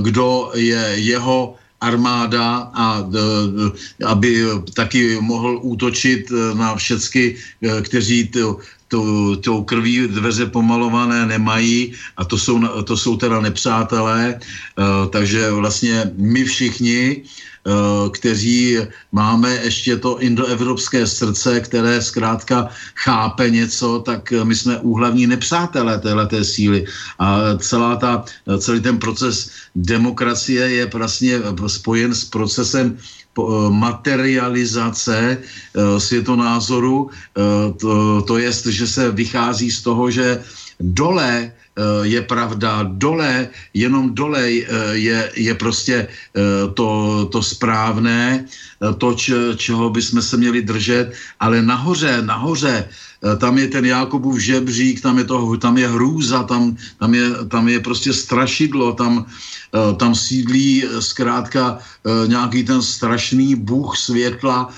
[0.03, 3.01] kdo je jeho armáda a
[4.07, 7.37] aby taky mohl útočit na všecky,
[7.83, 8.29] kteří
[9.41, 14.41] tou krví dveře pomalované nemají a to jsou, to jsou teda nepřátelé,
[15.11, 17.23] takže vlastně my všichni
[17.69, 18.79] Eh, kteří
[19.13, 26.45] máme ještě to indoevropské srdce, které zkrátka chápe něco, tak my jsme úhlavní nepřátelé téhleté
[26.45, 26.85] síly.
[27.19, 28.25] A celá ta,
[28.59, 33.18] celý ten proces demokracie je vlastně spojen s procesem eh,
[33.71, 37.11] materializace eh, světonázoru.
[37.79, 40.43] To, to je, že se vychází z toho, že
[40.81, 44.67] dole Eh, je pravda, dole, jenom dole eh,
[44.99, 46.41] je, je prostě eh,
[46.75, 46.89] to,
[47.31, 48.45] to správné,
[48.99, 49.15] to,
[49.57, 52.89] čeho bychom se měli držet, ale nahoře, nahoře,
[53.39, 57.69] tam je ten Jákobův žebřík, tam je, to, tam je hrůza, tam, tam, je, tam
[57.69, 59.27] je prostě strašidlo, tam,
[59.97, 61.79] tam sídlí zkrátka
[62.27, 64.69] nějaký ten strašný bůh světla,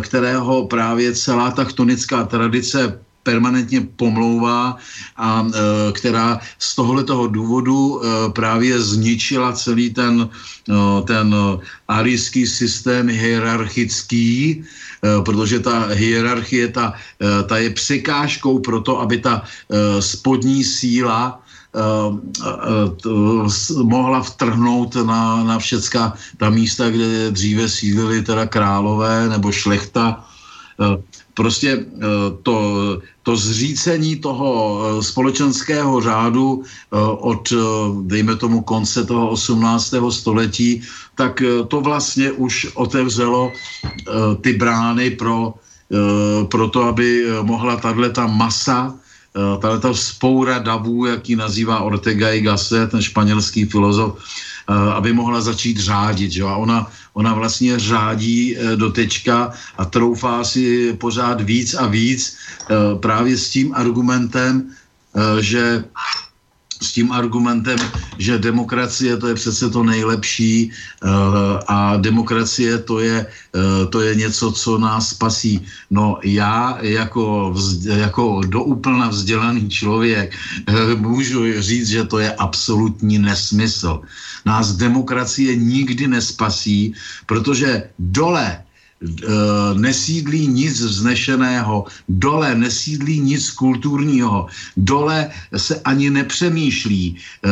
[0.00, 4.80] kterého právě celá ta chtonická tradice permanentně pomlouvá
[5.16, 5.52] a e,
[5.92, 11.36] která z tohoto důvodu e, právě zničila celý ten, e, ten
[11.88, 14.64] arijský systém hierarchický,
[15.24, 16.92] protože ta hierarchie, ta,
[17.46, 19.46] ta je překážkou pro to, aby ta
[20.00, 21.38] spodní síla
[23.84, 30.26] mohla vtrhnout na, na všecka ta místa, kde dříve sídlili teda králové nebo šlechta.
[31.38, 31.86] Prostě
[32.42, 32.58] to,
[33.22, 34.50] to zřícení toho
[34.82, 37.56] eh, společenského řádu eh, od, eh,
[38.10, 39.94] dejme tomu, konce toho 18.
[40.10, 40.82] století,
[41.14, 43.52] tak to vlastně už otevřelo
[44.40, 45.54] ty brány pro,
[46.46, 48.94] pro to, aby mohla tato masa,
[49.58, 54.22] tato spoura davů, jak ji nazývá Ortega y Gasset, ten španělský filozof,
[54.94, 56.30] aby mohla začít řádit.
[56.30, 56.42] Že?
[56.46, 56.86] A ona,
[57.18, 62.34] ona vlastně řádí e, do tečka a troufá si pořád víc a víc e,
[63.02, 65.84] právě s tím argumentem, e, že
[66.78, 67.74] s tím argumentem,
[68.22, 70.70] že demokracie to je přece to nejlepší
[71.66, 73.26] a demokracie to je,
[73.90, 75.58] to je něco, co nás spasí.
[75.90, 80.38] No já jako, jako doúplna vzdělaný člověk
[81.02, 84.06] můžu říct, že to je absolutní nesmysl.
[84.46, 86.94] Nás demokracie nikdy nespasí,
[87.26, 88.64] protože dole
[89.74, 94.46] nesídlí nic vznešeného, dole nesídlí nic kulturního,
[94.76, 97.16] dole se ani nepřemýšlí.
[97.16, 97.48] Eh,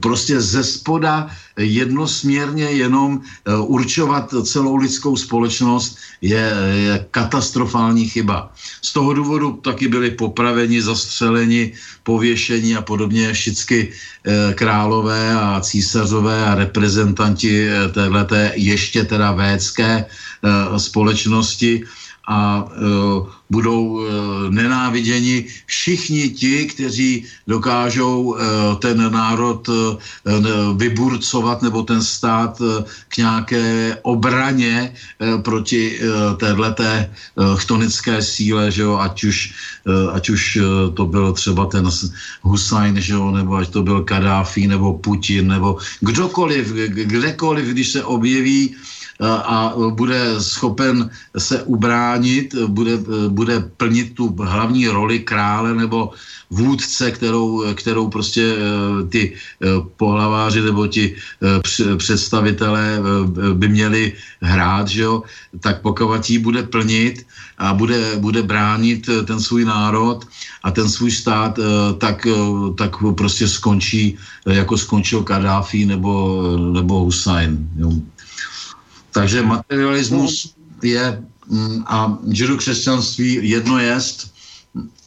[0.00, 8.52] prostě ze spoda jednosměrně jenom eh, určovat celou lidskou společnost je, je katastrofální chyba.
[8.82, 11.72] Z toho důvodu taky byli popraveni, zastřeleni,
[12.02, 13.88] pověšení a podobně všichni
[14.54, 20.04] králové a císařové a reprezentanti téhleté ještě teda védské
[20.35, 20.35] Eh,
[20.76, 21.82] společnosti
[22.28, 24.02] a uh, budou uh,
[24.50, 28.36] nenáviděni všichni ti, kteří dokážou
[28.78, 29.68] ten národ
[30.76, 32.62] vyburcovat nebo ten stát
[33.08, 34.94] k nějaké obraně
[35.42, 36.00] proti
[36.36, 37.14] téhleté
[37.56, 39.54] chtonické síle, že jo, ať už,
[40.12, 40.58] ať už
[40.94, 41.88] to byl třeba ten
[42.42, 48.04] Husajn, že jo, nebo ať to byl Kadáfi, nebo Putin, nebo kdokoliv, kdekoliv, když se
[48.04, 48.74] objeví
[49.20, 52.98] a bude schopen se ubránit, bude,
[53.28, 56.12] bude plnit tu hlavní roli krále nebo
[56.50, 58.56] vůdce, kterou, kterou prostě e,
[59.08, 59.66] ty e,
[59.96, 62.98] pohlaváři nebo ti e, představitelé
[63.52, 65.22] by měli hrát, že jo,
[65.60, 65.80] tak
[66.28, 67.26] ji bude plnit
[67.58, 70.26] a bude, bude bránit ten svůj národ
[70.62, 71.58] a ten svůj stát,
[71.98, 72.26] tak,
[72.78, 74.16] tak prostě skončí,
[74.46, 77.68] jako skončil Kadáfi nebo, nebo Hussein.
[77.76, 77.92] Jo.
[79.16, 80.52] Takže materialismus
[80.84, 81.00] je
[81.48, 84.36] mm, a židokřesťanství jedno jest.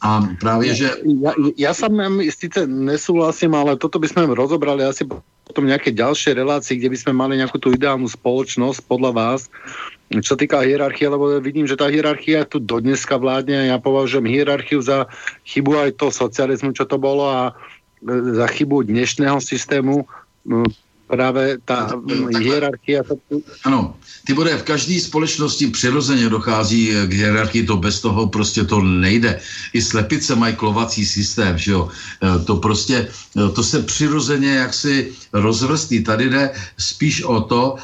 [0.02, 0.88] A právě, že...
[1.22, 1.86] Ja, ja sa
[2.34, 5.06] síce nesúhlasím, ale toto by sme rozobrali asi
[5.46, 9.40] potom nejaké ďalšie relácie, kde by sme mali nejakú tú ideálnu spoločnosť podľa vás,
[10.10, 13.62] čo týka hierarchie, lebo vidím, že tá hierarchia tu dodneska vládne.
[13.62, 15.06] A ja považujem hierarchiu za
[15.46, 17.54] chybu aj to socializmu, čo to bolo a
[18.34, 20.02] za chybu dnešného systému
[21.10, 21.90] právě ta
[22.38, 23.02] hierarchie.
[23.64, 23.94] Ano,
[24.26, 29.40] ty bude v každé společnosti přirozeně dochází k hierarchii, to bez toho prostě to nejde.
[29.72, 31.88] I slepice mají klovací systém, že jo.
[32.22, 36.04] E, to prostě, e, to se přirozeně jaksi rozvrstí.
[36.04, 37.76] Tady jde spíš o to,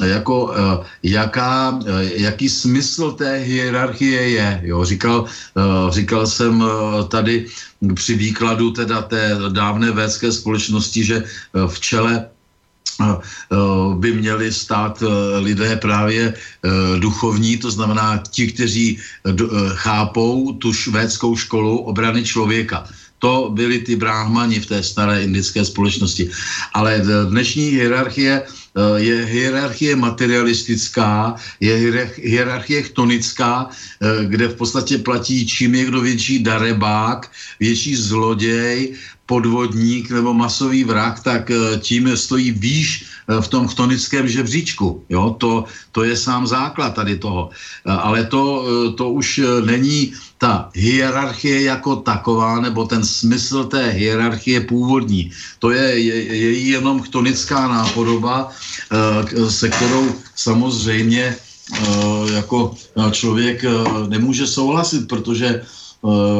[0.00, 0.54] e, jako
[1.02, 1.78] jaká,
[2.16, 4.60] jaký smysl té hierarchie je.
[4.64, 5.24] Jo, říkal,
[5.90, 6.64] říkal jsem
[7.08, 7.46] tady
[7.94, 11.24] při výkladu teda té dávné védské společnosti, že
[11.66, 12.26] v čele
[13.94, 15.02] by měli stát
[15.38, 16.34] lidé právě
[16.98, 18.98] duchovní, to znamená ti, kteří
[19.74, 22.84] chápou tu švédskou školu obrany člověka.
[23.18, 26.30] To byli ty bráhmani v té staré indické společnosti.
[26.74, 28.42] Ale dnešní hierarchie
[28.78, 31.74] Eh, je hierarchie materialistická, je
[32.22, 37.26] hierarchie chtonická, eh, kde v podstatě platí, čím je kdo větší darebák,
[37.60, 38.94] větší zloděj,
[39.26, 45.04] podvodník nebo masový vrah, tak eh, tím stojí výš v tom chtonickém žebříčku.
[45.08, 45.36] Jo?
[45.38, 47.50] To, to je sám základ tady toho.
[47.84, 48.64] Ale to,
[48.96, 55.30] to už není ta hierarchie jako taková, nebo ten smysl té hierarchie původní.
[55.58, 61.86] To je, je, je jenom chtonická nápodoba, eh, se kterou samozřejmě eh,
[62.32, 62.74] jako
[63.10, 63.70] člověk eh,
[64.08, 65.62] nemůže souhlasit, protože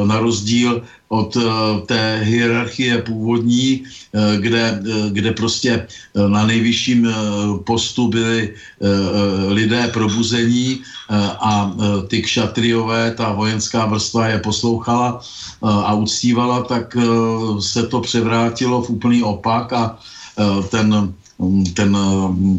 [0.05, 1.41] na rozdíl od eh,
[1.87, 5.87] té hierarchie původní, eh, kde, eh, kde prostě
[6.29, 7.09] na nejvyšším
[7.65, 8.55] postu byli
[9.49, 10.81] lidé probuzení
[11.41, 11.73] a
[12.09, 15.21] ty kšatriové, ta vojenská vrstva je poslouchala
[15.63, 16.97] a uctívala, tak
[17.61, 19.99] se to převrátilo v úplný opak a
[20.71, 21.13] ten,
[21.75, 21.97] ten,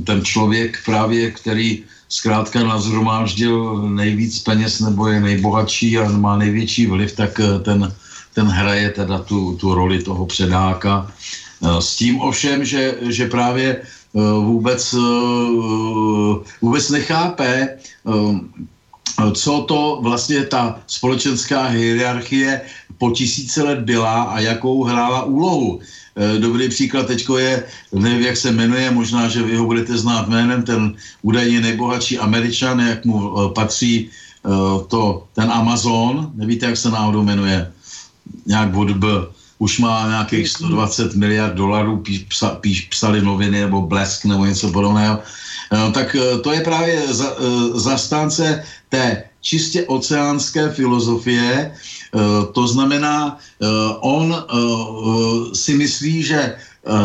[0.04, 7.16] ten člověk právě, který zkrátka nazhromáždil nejvíc peněz nebo je nejbohatší a má největší vliv,
[7.16, 7.94] tak ten
[8.34, 11.12] ten hraje teda tu, tu roli toho předáka.
[11.60, 15.02] Eh, s tím ovšem, že, že právě eh, vůbec, eh,
[16.62, 17.78] vůbec nechápe,
[19.34, 22.62] co to vlastně ta společenská hierarchie
[22.98, 25.84] po tisíce let byla a jakou hrála úlohu.
[26.40, 27.64] Dobrý příklad teď je,
[27.94, 32.80] nevím, jak se jmenuje, možná, že vy ho budete znát jménem, ten údajně nejbohatší američan,
[32.80, 34.10] jak mu patří
[34.88, 37.72] to, ten Amazon, nevíte, jak se náhodou jmenuje?
[38.46, 39.08] nějak od B,
[39.60, 44.72] už má nějakých 120 miliard dolarů, píš, psa, píš, psali noviny nebo Blesk nebo něco
[44.72, 45.20] podobného.
[45.72, 51.72] No, tak eh, to je právě za, eh, zastánce té čistě oceánské filozofie.
[52.54, 53.38] To znamená,
[54.00, 54.46] on
[55.54, 56.56] si myslí, že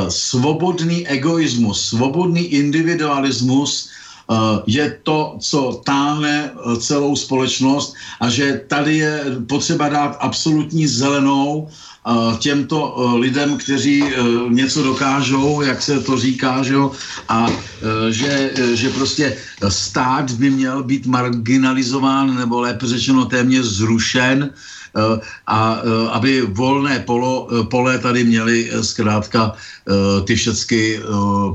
[0.09, 3.93] svobodný egoismus, svobodný individualismus
[4.25, 10.87] Eh, je to, co táhne eh, celou společnost a že tady je potřeba dát absolutní
[10.87, 14.05] zelenou eh, těmto lidem, kteří
[14.49, 16.93] něco dokážou, jak se to říká, že jo,
[17.29, 17.49] a
[18.11, 19.37] že, že prostě
[19.69, 24.51] stát by měl být marginalizován, nebo lépe řečeno téměř zrušen,
[25.47, 29.53] a aby volné polo, pole tady měly zkrátka
[30.25, 31.01] ty všechny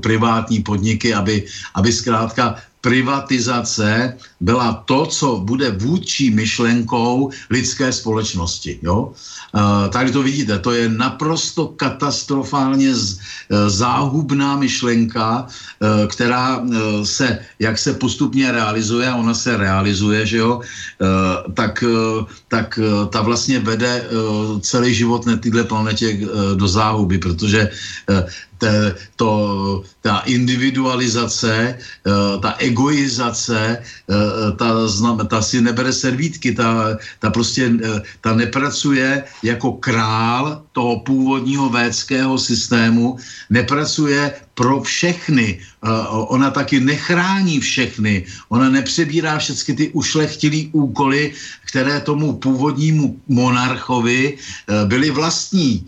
[0.04, 1.46] privátní podniky, aby,
[1.76, 8.80] aby zkrátka privatizace byla to, co bude vůdčí myšlenkou lidské společnosti.
[8.82, 9.12] Jo?
[9.56, 16.64] E, tady to vidíte, to je naprosto katastrofálně z, e, záhubná myšlenka, e, která
[17.04, 20.62] se, jak se postupně realizuje, a ona se realizuje, že jo,
[21.54, 21.84] tak,
[22.48, 22.80] tak
[23.10, 24.04] ta vlastně vede
[24.62, 26.20] celý život na této planetě
[26.56, 27.70] do záhuby, protože
[28.60, 34.14] te, to, ta individualizace, eh, ta egoizace, eh,
[34.58, 34.88] ta,
[35.28, 42.38] ta si nebere servítky, ta, ta prostě eh, ta nepracuje jako král toho původního védského
[42.38, 43.18] systému,
[43.50, 45.60] nepracuje pro všechny.
[46.12, 48.26] Ona taky nechrání všechny.
[48.50, 51.32] Ona nepřebírá všechny ty ušlechtilé úkoly,
[51.66, 54.38] které tomu původnímu monarchovi
[54.86, 55.88] byly vlastní.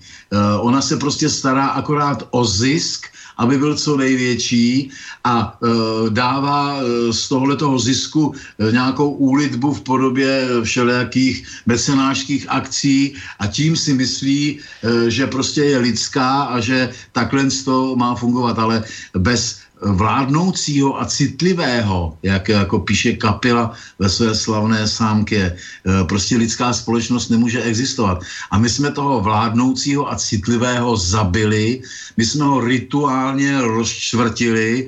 [0.60, 3.12] Ona se prostě stará akorát o zisk,
[3.42, 4.90] aby byl co největší
[5.24, 5.68] a e,
[6.10, 13.74] dává e, z tohletoho zisku e, nějakou úlitbu v podobě všelijakých mecenářských akcí a tím
[13.74, 18.84] si myslí, e, že prostě je lidská a že takhle to má fungovat, ale
[19.18, 25.58] bez vládnoucího a citlivého, jak jako píše Kapila ve své slavné sámke, e,
[26.06, 28.22] prostě lidská společnost nemůže existovat.
[28.52, 31.82] A my jsme toho vládnoucího a citlivého zabili,
[32.18, 34.88] my jsme ho rituálně rozčvrtili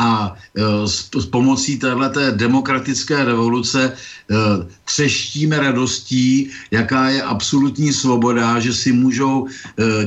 [0.00, 3.94] a e, s, s pomocí této demokratické revoluce e,
[4.84, 9.52] třeštíme radostí, jaká je absolutní svoboda, že si můžou e,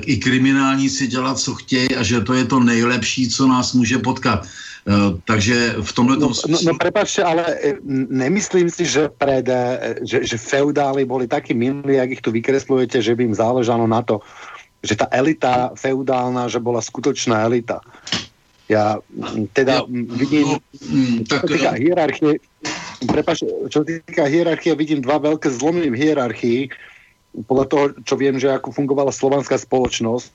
[0.10, 4.50] i kriminálníci dělat, co chtějí a že to je to nejlepší, co nás může potkat.
[5.24, 7.56] takže v tomhle no, no, no prepáčte, ale
[8.12, 9.48] nemyslím si, že, pred,
[10.04, 14.04] že, že feudáli boli takí milí, jak ich tu vykreslujete, že by im záležalo na
[14.04, 14.20] to,
[14.84, 17.80] že ta elita feudálna, že bola skutočná elita.
[18.74, 18.98] Ja
[19.54, 20.58] teda jo, vidím, no,
[21.30, 22.42] tak, čo týka hierarchie,
[23.06, 26.62] prepáč, čo týka hierarchie, vidím dva veľké zlomy v hierarchii,
[27.46, 30.34] podľa toho, čo viem, že ako fungovala slovanská spoločnosť,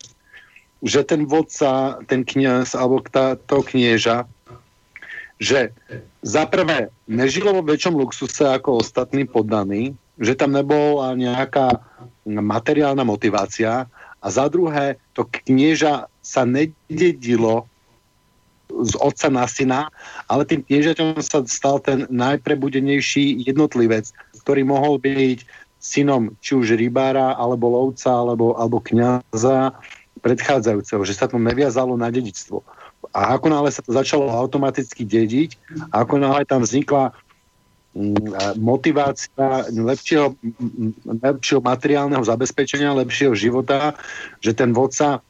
[0.82, 3.02] že ten vodca, ten kniaz alebo
[3.46, 4.26] to knieža,
[5.38, 5.74] že
[6.22, 11.78] za prvé nežilo vo väčšom luxuse ako ostatní poddaní, že tam nebola nejaká
[12.26, 13.86] materiálna motivácia
[14.18, 17.70] a za druhé to knieža sa nededilo
[18.68, 19.80] z otca na syna,
[20.28, 24.12] ale tým kniežaťom sa stal ten najprebudenejší jednotlivec,
[24.44, 25.42] ktorý mohol byť
[25.78, 29.72] synom či už rybára, alebo lovca, alebo, alebo kniaza
[30.18, 32.60] predchádzajúceho, že sa to neviazalo na dedičstvo.
[33.14, 35.50] A ako náhle sa to začalo automaticky dediť,
[35.94, 37.14] a ako náhle tam vznikla
[37.94, 40.34] mm, motivácia lepšieho,
[41.22, 43.94] lepšieho materiálneho zabezpečenia, lepšieho života,
[44.42, 45.22] že ten vodca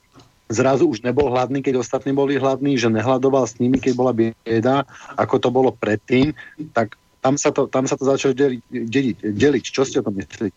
[0.48, 4.84] zrazu už nebol hladný, keď ostatní boli hladní, že nehľadoval s nimi, keď bola bieda,
[5.16, 6.32] ako to bolo predtým,
[6.72, 9.64] tak tam sa to, tam sa to začalo deliť, deliť, deliť.
[9.68, 10.54] Čo ste o tom myslíte?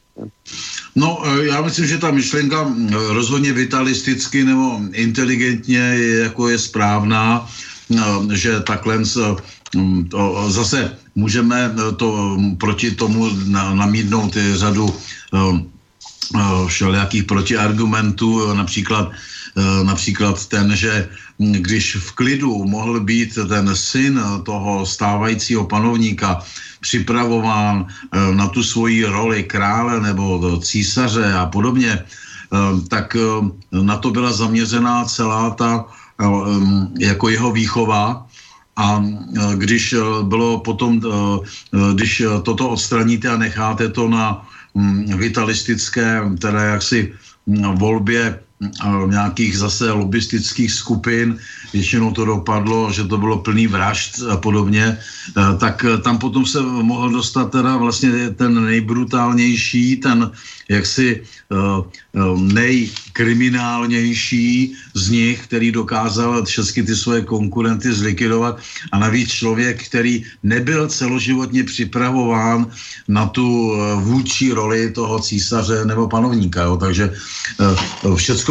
[0.96, 2.76] No, e, já myslím, že ta myšlenka
[3.10, 7.50] rozhodně vitalisticky nebo inteligentně je, jako je správná,
[7.92, 9.04] e, že takhle
[10.10, 13.30] to, zase můžeme to proti tomu
[13.74, 15.72] namítnout řadu e,
[16.68, 19.12] všelijakých protiargumentů, například
[19.84, 26.40] například ten, že když v klidu mohl být ten syn toho stávajícího panovníka
[26.80, 32.08] připravován eh, na tu svoji roli krále nebo císaře a podobně, eh,
[32.88, 33.16] tak
[33.72, 35.86] na to byla zaměřená celá ta
[37.00, 38.30] jako jeho výchova,
[38.78, 39.04] a
[39.56, 41.02] když bylo potom,
[41.94, 44.46] když toto odstraníte a necháte to na
[44.78, 47.14] hm, vitalistické, teda jaksi
[47.48, 48.40] hm, volbě
[49.10, 51.38] nějakých zase lobistických skupin,
[51.74, 56.46] většinou to dopadlo, že to bylo plný vražd a podobně, eh, tak eh, tam potom
[56.46, 60.32] se mohl dostat teda vlastně ten nejbrutálnější, ten
[60.72, 61.84] jaksi uh,
[62.40, 68.60] nejkriminálnější z nich, který dokázal všechny ty svoje konkurenty zlikvidovat
[68.92, 72.68] a navíc člověk, který nebyl celoživotně připravován
[73.08, 76.64] na tu vůči roli toho císaře nebo panovníka.
[76.64, 76.78] Jo.
[76.78, 77.12] Takže
[77.60, 77.76] uh,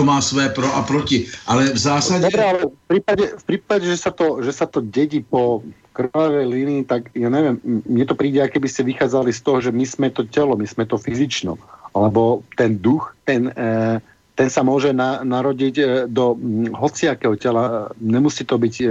[0.00, 1.26] všecko má své pro a proti.
[1.46, 2.24] Ale v zásadě...
[2.24, 5.62] Dobre, ale v prípade, v prípade že, sa to, že sa to dedí po
[5.92, 9.70] krvavej línii, tak ja neviem, mne to príde, aké by ste vychádzali z toho, že
[9.74, 11.58] my sme to telo, my sme to fyzično
[11.90, 13.98] lebo ten duch, ten, e,
[14.38, 16.38] ten sa môže na, narodiť e, do
[16.70, 17.90] hociakého tela.
[17.98, 18.86] Nemusí to byť e,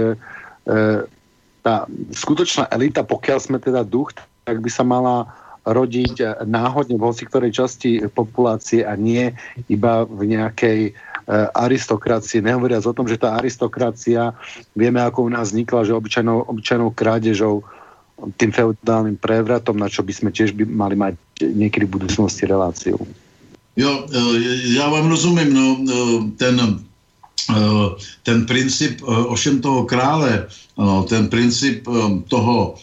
[1.64, 4.12] tá skutočná elita, pokiaľ sme teda duch,
[4.44, 5.32] tak by sa mala
[5.64, 9.32] rodiť náhodne v hoci ktorej časti populácie a nie
[9.68, 10.80] iba v nejakej
[11.54, 12.42] aristokracii.
[12.42, 14.34] Nehovoriac o tom, že tá aristokracia,
[14.74, 17.62] vieme, ako u nás vznikla, že obyčajnou, obyčajnou krádežou
[18.36, 22.98] tým feudálnym prevratom, na čo by sme tiež by mali mať někdy v budoucnosti reláciu.
[23.76, 25.94] Jo, e, já vám rozumím, no, e,
[26.36, 27.56] ten, e,
[28.22, 30.46] ten princip ošem toho krále,
[31.08, 31.84] ten princip
[32.28, 32.74] toho,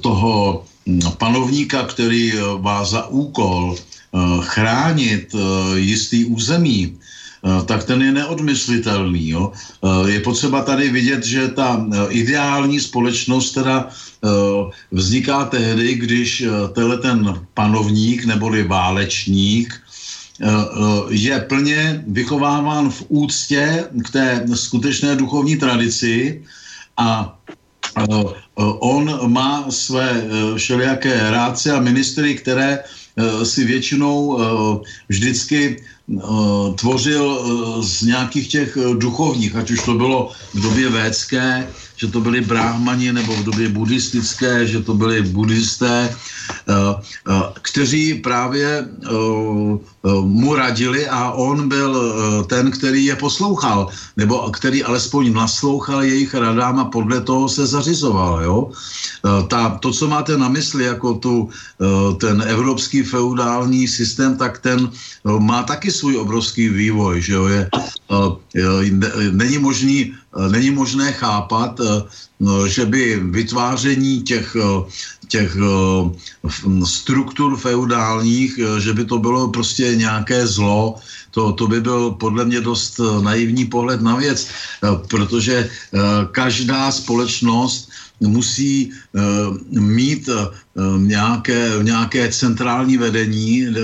[0.00, 0.64] toho
[1.18, 3.76] panovníka, který má za úkol
[4.40, 5.34] chránit
[5.76, 6.98] jistý území,
[7.46, 9.28] Eh, tak ten je neodmyslitelný.
[9.28, 9.52] Jo?
[9.52, 13.88] Eh, je potřeba tady vidět, že ta eh, ideální společnost teda
[14.90, 16.44] vzniká tehdy, když
[16.74, 17.22] tenhle ten
[17.54, 19.70] panovník neboli válečník
[21.10, 26.42] je plně vychováván v úctě k té skutečné duchovní tradici
[26.96, 27.38] a
[28.80, 30.24] on má své
[30.56, 32.78] všelijaké rádce a ministry, které
[33.42, 34.38] si většinou
[35.08, 35.95] vždycky Eh,
[36.74, 42.06] tvořil eh, z nějakých těch eh, duchovních, ať už to bylo v době védské, že
[42.06, 46.12] to byli bráhmani, nebo v době buddhistické, že to byli buddhisté,
[47.62, 48.88] kteří právě
[50.20, 51.96] mu radili a on byl
[52.52, 58.44] ten, který je poslouchal, nebo který alespoň naslouchal jejich radám a podle toho se zařizoval.
[58.44, 58.70] Jo?
[59.48, 61.48] Ta, to, co máte na mysli, jako tu,
[62.20, 64.92] ten evropský feudální systém, tak ten
[65.24, 67.68] má taky svůj obrovský vývoj, že jo, je,
[68.54, 68.66] je,
[69.32, 70.12] není možný,
[70.50, 71.80] není možné chápat,
[72.40, 74.56] no, že by vytváření těch,
[75.28, 75.56] těch
[76.84, 81.00] struktur feudálních, že by to bylo prostě nějaké zlo,
[81.30, 84.48] to, to by byl podle mě dost naivní pohled na věc,
[85.08, 85.70] protože
[86.32, 87.88] každá společnost
[88.20, 93.74] musí uh, mít uh, nějaké, nějaké centrální vedení, uh,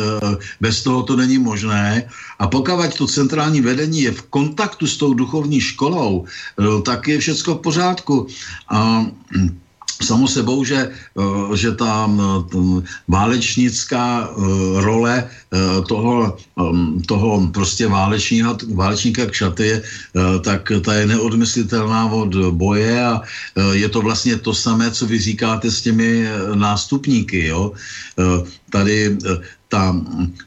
[0.61, 2.09] bez toho to není možné.
[2.39, 7.19] A pokud to centrální vedení je v kontaktu s tou duchovní školou, uh, tak je
[7.19, 8.27] všechno v pořádku.
[8.69, 9.07] A
[10.03, 12.11] samo sebou, že, eh, že ta
[13.09, 14.31] válečnická
[14.81, 15.29] role
[15.89, 16.37] toho,
[17.07, 19.83] toho prostě válečníka, válečníka kšaty,
[20.41, 23.21] tak ta je neodmyslitelná od boje a
[23.73, 27.47] je to vlastně to samé, co vy říkáte s těmi nástupníky.
[27.47, 27.73] Jo?
[28.71, 29.19] Tady
[29.73, 29.97] ta,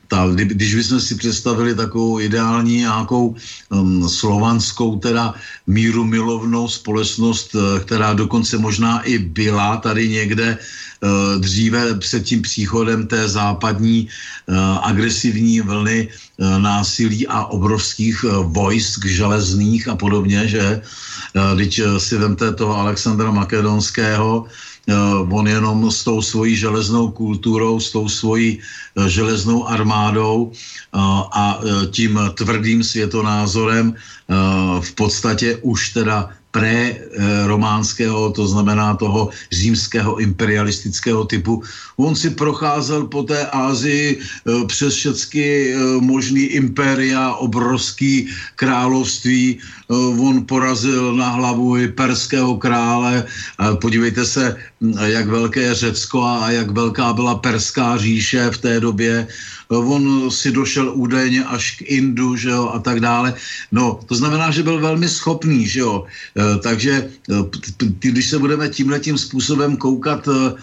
[0.07, 3.33] ta, když bychom si představili takovou ideální nějakou
[3.73, 5.33] um, slovanskou teda
[5.65, 10.57] míru milovnou společnost, eh, která dokonce možná i byla tady někde
[11.01, 18.45] uh, dříve před tím příchodem té západní uh, agresivní vlny uh, násilí a obrovských uh,
[18.53, 20.81] vojsk železných a podobně, že?
[21.35, 24.74] Když si vemte toho Alexandra Makedonského, Eh,
[25.31, 30.99] on jenom s tou svojí železnou kulturou, s tou svojí eh, železnou armádou eh,
[31.31, 31.59] a
[31.91, 33.95] tím tvrdým světonázorem
[34.81, 41.59] v podstatě už teda pre-románského, to znamená toho římského imperialistického typu.
[41.99, 49.59] On si procházel po té Ázii eh, přes všechny eh, možný impéria, obrovský království.
[49.59, 53.27] Eh, on porazil na hlavu i perského krále.
[53.83, 58.79] Podívejte se, hm, jak velké je Řecko a jak velká byla perská říše v té
[58.79, 59.27] době
[59.69, 63.33] on si došel údajně až k Indu, že jo, a tak dále.
[63.71, 66.05] No, to znamená, že byl velmi schopný, že jo.
[66.37, 67.33] E, takže e,
[67.99, 70.53] když se budeme tímhletím způsobem koukat e,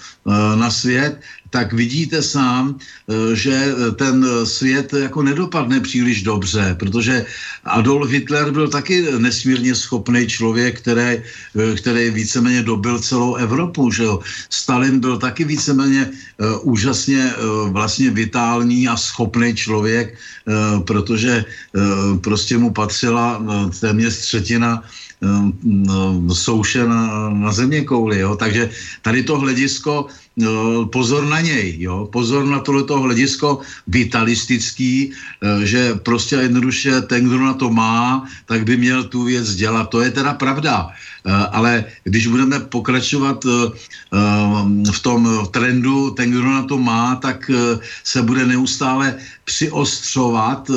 [0.57, 1.21] na svět,
[1.53, 7.29] tak vidíte sám, eh, že ten svět jako nedopadne příliš dobře, protože
[7.69, 13.93] Adolf Hitler byl taky nesmírně schopný člověk, který, eh, který víceméně dobil celou Evropu.
[13.93, 14.15] Že jo?
[14.49, 17.35] Stalin byl taky víceméně uh, úžasně
[17.75, 20.17] vlastně vitální a schopný člověk,
[20.87, 21.45] protože
[22.23, 23.43] prostě mu patřila
[23.81, 24.83] téměř třetina
[26.33, 28.19] souše na, na země kouli.
[28.19, 28.37] Jo?
[28.37, 28.71] Takže
[29.03, 32.09] tady to hledisko No, pozor na něj, jo?
[32.13, 38.65] pozor na tohleto hledisko vitalistický, eh, že prostě jednoduše ten, kdo na to má, tak
[38.65, 39.93] by měl tu věc dělat.
[39.93, 40.89] To je teda pravda.
[41.27, 43.71] Eh, ale když budeme pokračovat eh,
[44.93, 47.51] v tom trendu, ten, kdo na to má, tak
[48.05, 50.71] se bude neustále přiostřovat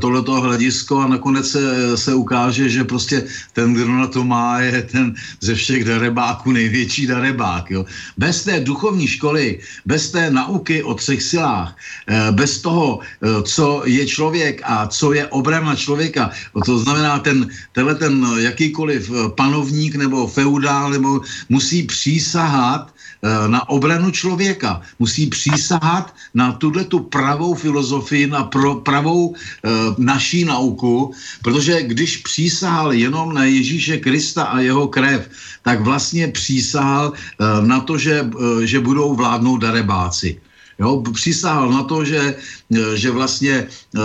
[0.00, 4.82] tohleto hledisko a nakonec se, se ukáže, že prostě ten, kdo na to má, je
[4.82, 7.70] ten ze všech darebáků největší darebák.
[7.70, 7.84] Jo?
[8.16, 11.76] Bez té duchovní školy, bez té nauky o třech silách,
[12.08, 16.30] eh, bez toho, eh, co je člověk a co je obrana člověka,
[16.64, 19.28] to znamená ten, tenhle ten jakýkoliv eh,
[19.66, 22.94] panovník nebo feudál nebo musí přísahat
[23.46, 24.82] na obranu člověka.
[24.98, 29.68] Musí přísahat na tuhle tu pravou filozofii, na pro, pravou e,
[29.98, 31.10] naší nauku,
[31.42, 35.28] protože když přísahal jenom na Ježíše Krista a jeho krev,
[35.62, 40.38] tak vlastně přísahal uh, na to, že, uh, že budou vládnout darebáci.
[40.78, 43.66] Jo, přísahal na to, že, eh, že vlastně
[43.96, 44.02] uh,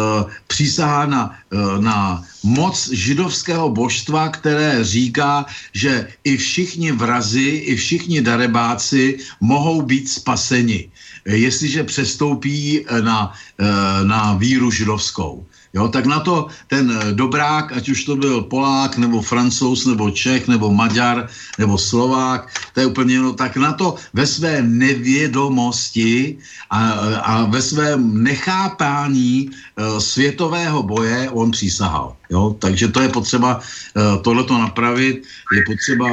[0.48, 5.46] přísahá na, uh, na moc židovského božstva, které říká,
[5.76, 10.92] že i všichni vrazi, i všichni darebáci mohou být spaseni,
[11.26, 15.46] jestliže přestoupí na, uh, na víru židovskou.
[15.74, 20.12] Jo, tak na to ten eh, dobrák, ať už to byl Polák, nebo Francouz, nebo
[20.12, 21.30] Čech, nebo Maďar,
[21.60, 26.38] nebo Slovák, to je úplně jedno, tak na to ve své nevědomosti
[26.70, 26.92] a,
[27.24, 32.16] a ve svém nechápání uh, světového boje on přísahal.
[32.30, 32.56] Jo?
[32.60, 35.24] Takže to je potřeba uh, tohleto napravit,
[35.56, 36.08] je potřeba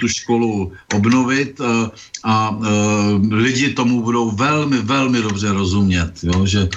[0.00, 1.60] tu školu obnovit
[2.24, 2.66] a uh,
[3.30, 6.46] lidi tomu budou velmi, velmi dobře rozumět, jo?
[6.46, 6.68] Že,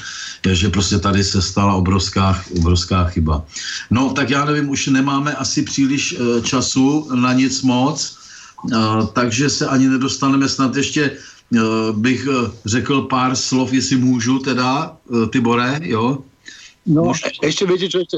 [0.52, 3.46] že prostě tady se stala obrovská, obrovská chyba.
[3.92, 8.18] No, tak já nevím, už nemáme asi příliš uh, času na nic moc,
[8.64, 11.12] uh, takže se ani nedostaneme snad ještě
[11.92, 12.28] bych
[12.66, 14.98] řekl pár slov, jestli můžu teda,
[15.30, 16.18] Tibore, jo?
[16.86, 17.42] No, Môžete...
[17.42, 18.06] ešte viete, čo...
[18.06, 18.18] Ešte,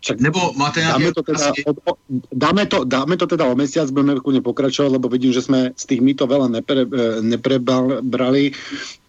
[0.00, 1.92] čak, Nebo máte dáme to, teda, o,
[2.32, 5.84] dáme, to, dáme to teda o mesiac, budeme kľudne pokračovať, lebo vidím, že sme z
[5.84, 8.56] tých mýtov veľa nepre, e, neprebrali.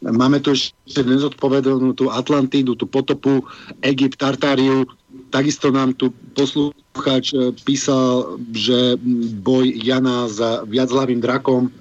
[0.03, 3.47] Máme tu ešte nezodpovedanú tú Atlantídu, tú potopu,
[3.79, 4.83] Egypt, Tartáriu.
[5.31, 8.99] Takisto nám tu poslucháč e, písal, že
[9.39, 11.71] boj Jana za viachlavým drakom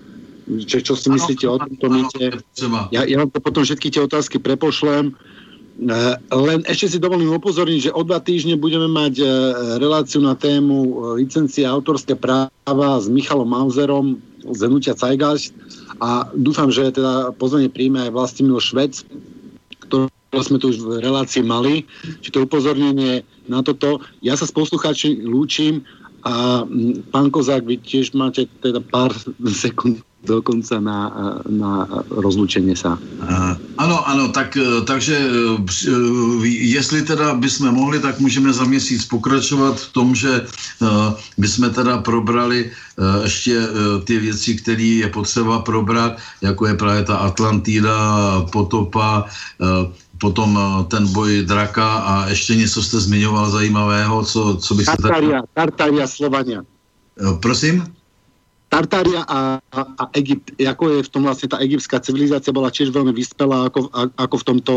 [0.48, 2.40] čo, čo si myslíte ano, o tomto mýte?
[2.88, 5.12] Ja, ja vám to potom všetky tie otázky prepošlem.
[5.12, 5.38] Eh,
[5.78, 9.28] len ešte si dovolím upozorniť, že o dva týždne budeme mať eh,
[9.78, 10.90] reláciu na tému eh,
[11.22, 15.55] licencie autorské práva s Michalom Mauserom z Hnutia Zeitgeist
[16.02, 19.06] a dúfam, že teda pozvanie príjme aj Vlastimil Švec,
[19.86, 20.10] ktorý
[20.42, 21.86] sme tu už v relácii mali.
[22.22, 24.02] Či to upozornenie na toto.
[24.22, 25.82] Ja sa s poslucháči lúčim
[26.26, 26.66] A
[27.14, 29.14] pán Kozák, vy tiež máte teda pár
[29.62, 31.01] sekúnd dokonca na,
[31.49, 32.99] na rozlučenie sa.
[33.78, 35.15] Ano, ano, tak, takže
[36.49, 40.47] jestli teda bychom mohli, tak můžeme za měsíc pokračovat v tom, že
[41.39, 42.70] bychom teda probrali
[43.23, 43.62] ještě
[44.05, 47.97] ty věci, které je potřeba probrat, jako je právě ta Atlantida,
[48.53, 49.24] potopa,
[50.19, 50.59] potom
[50.90, 54.97] ten boj draka a ještě něco jste zmiňoval zajímavého, co, co bych se...
[54.97, 56.62] Tartaria, Tartaria Slovania.
[57.40, 57.97] Prosím?
[58.69, 62.93] Tartária a, a, a Egypt, ako je v tom vlastne tá egyptská civilizácia bola tiež
[62.93, 64.74] veľmi vyspelá, ako, a, ako v tomto,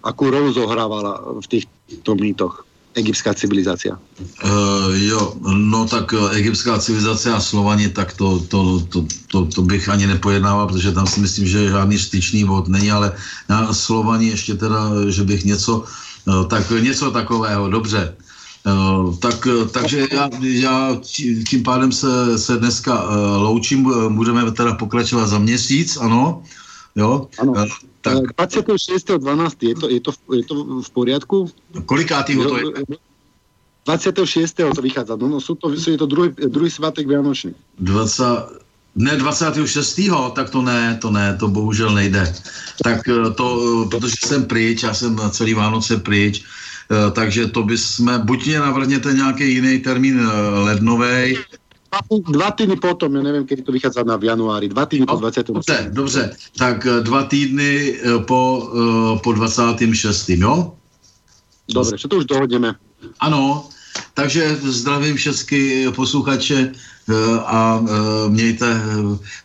[0.00, 2.64] akú rolu zohrávala v týchto mýtoch
[2.96, 4.00] egyptská civilizácia?
[4.40, 9.60] Uh, jo, no tak uh, egyptská civilizace a Slovani, tak to, to, to, to, to
[9.62, 13.12] bych ani nepojednával, protože tam si myslím, že žádný styčný bod není, ale
[13.48, 15.84] na Slovani ještě teda, že bych něco,
[16.24, 18.16] uh, tak něco takového, dobře.
[18.66, 20.96] Uh, tak, takže já, já
[21.48, 26.42] tím pádem se, se dneska uh, loučím, budeme teda pokračovat za měsíc, ano.
[26.96, 27.28] Jo?
[27.38, 27.54] Ano.
[28.00, 28.18] Tak.
[28.38, 29.50] 26.12.
[29.60, 31.50] Je to, je, to, je to v poriadku?
[31.86, 32.64] Kolikátýho to je?
[33.84, 34.54] 26.
[34.74, 35.14] to vychádza.
[35.14, 37.54] No, no sú to, sú, je to druhý, druhý svátek Vianočný.
[37.78, 39.62] 20, ne, 26.
[40.34, 42.34] tak to ne, to ne, to bohužel nejde.
[42.82, 43.06] Tak
[43.36, 43.46] to,
[43.90, 46.65] protože jsem pryč, já jsem celý Vánoce pryč, Eh,
[47.12, 51.38] takže to bychom, buď mě navrhněte nějaký jiný termín eh, lednový,
[52.28, 55.20] dva týdny potom, já nevím, kdy to vychází na v januári, dva týdny no, po
[55.20, 55.46] 20.
[55.46, 58.70] Dobře, dobře, tak eh, dva týdny po,
[59.22, 60.28] po 26.
[60.28, 60.72] jo?
[61.74, 62.74] Dobře, co to už dohodneme.
[63.20, 63.68] Ano,
[64.14, 66.72] takže zdravím všechny posluchače
[67.46, 67.84] a
[68.28, 68.82] mějte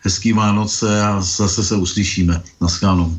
[0.00, 2.42] hezký Vánoce a zase se uslyšíme.
[2.60, 3.18] Naschánu.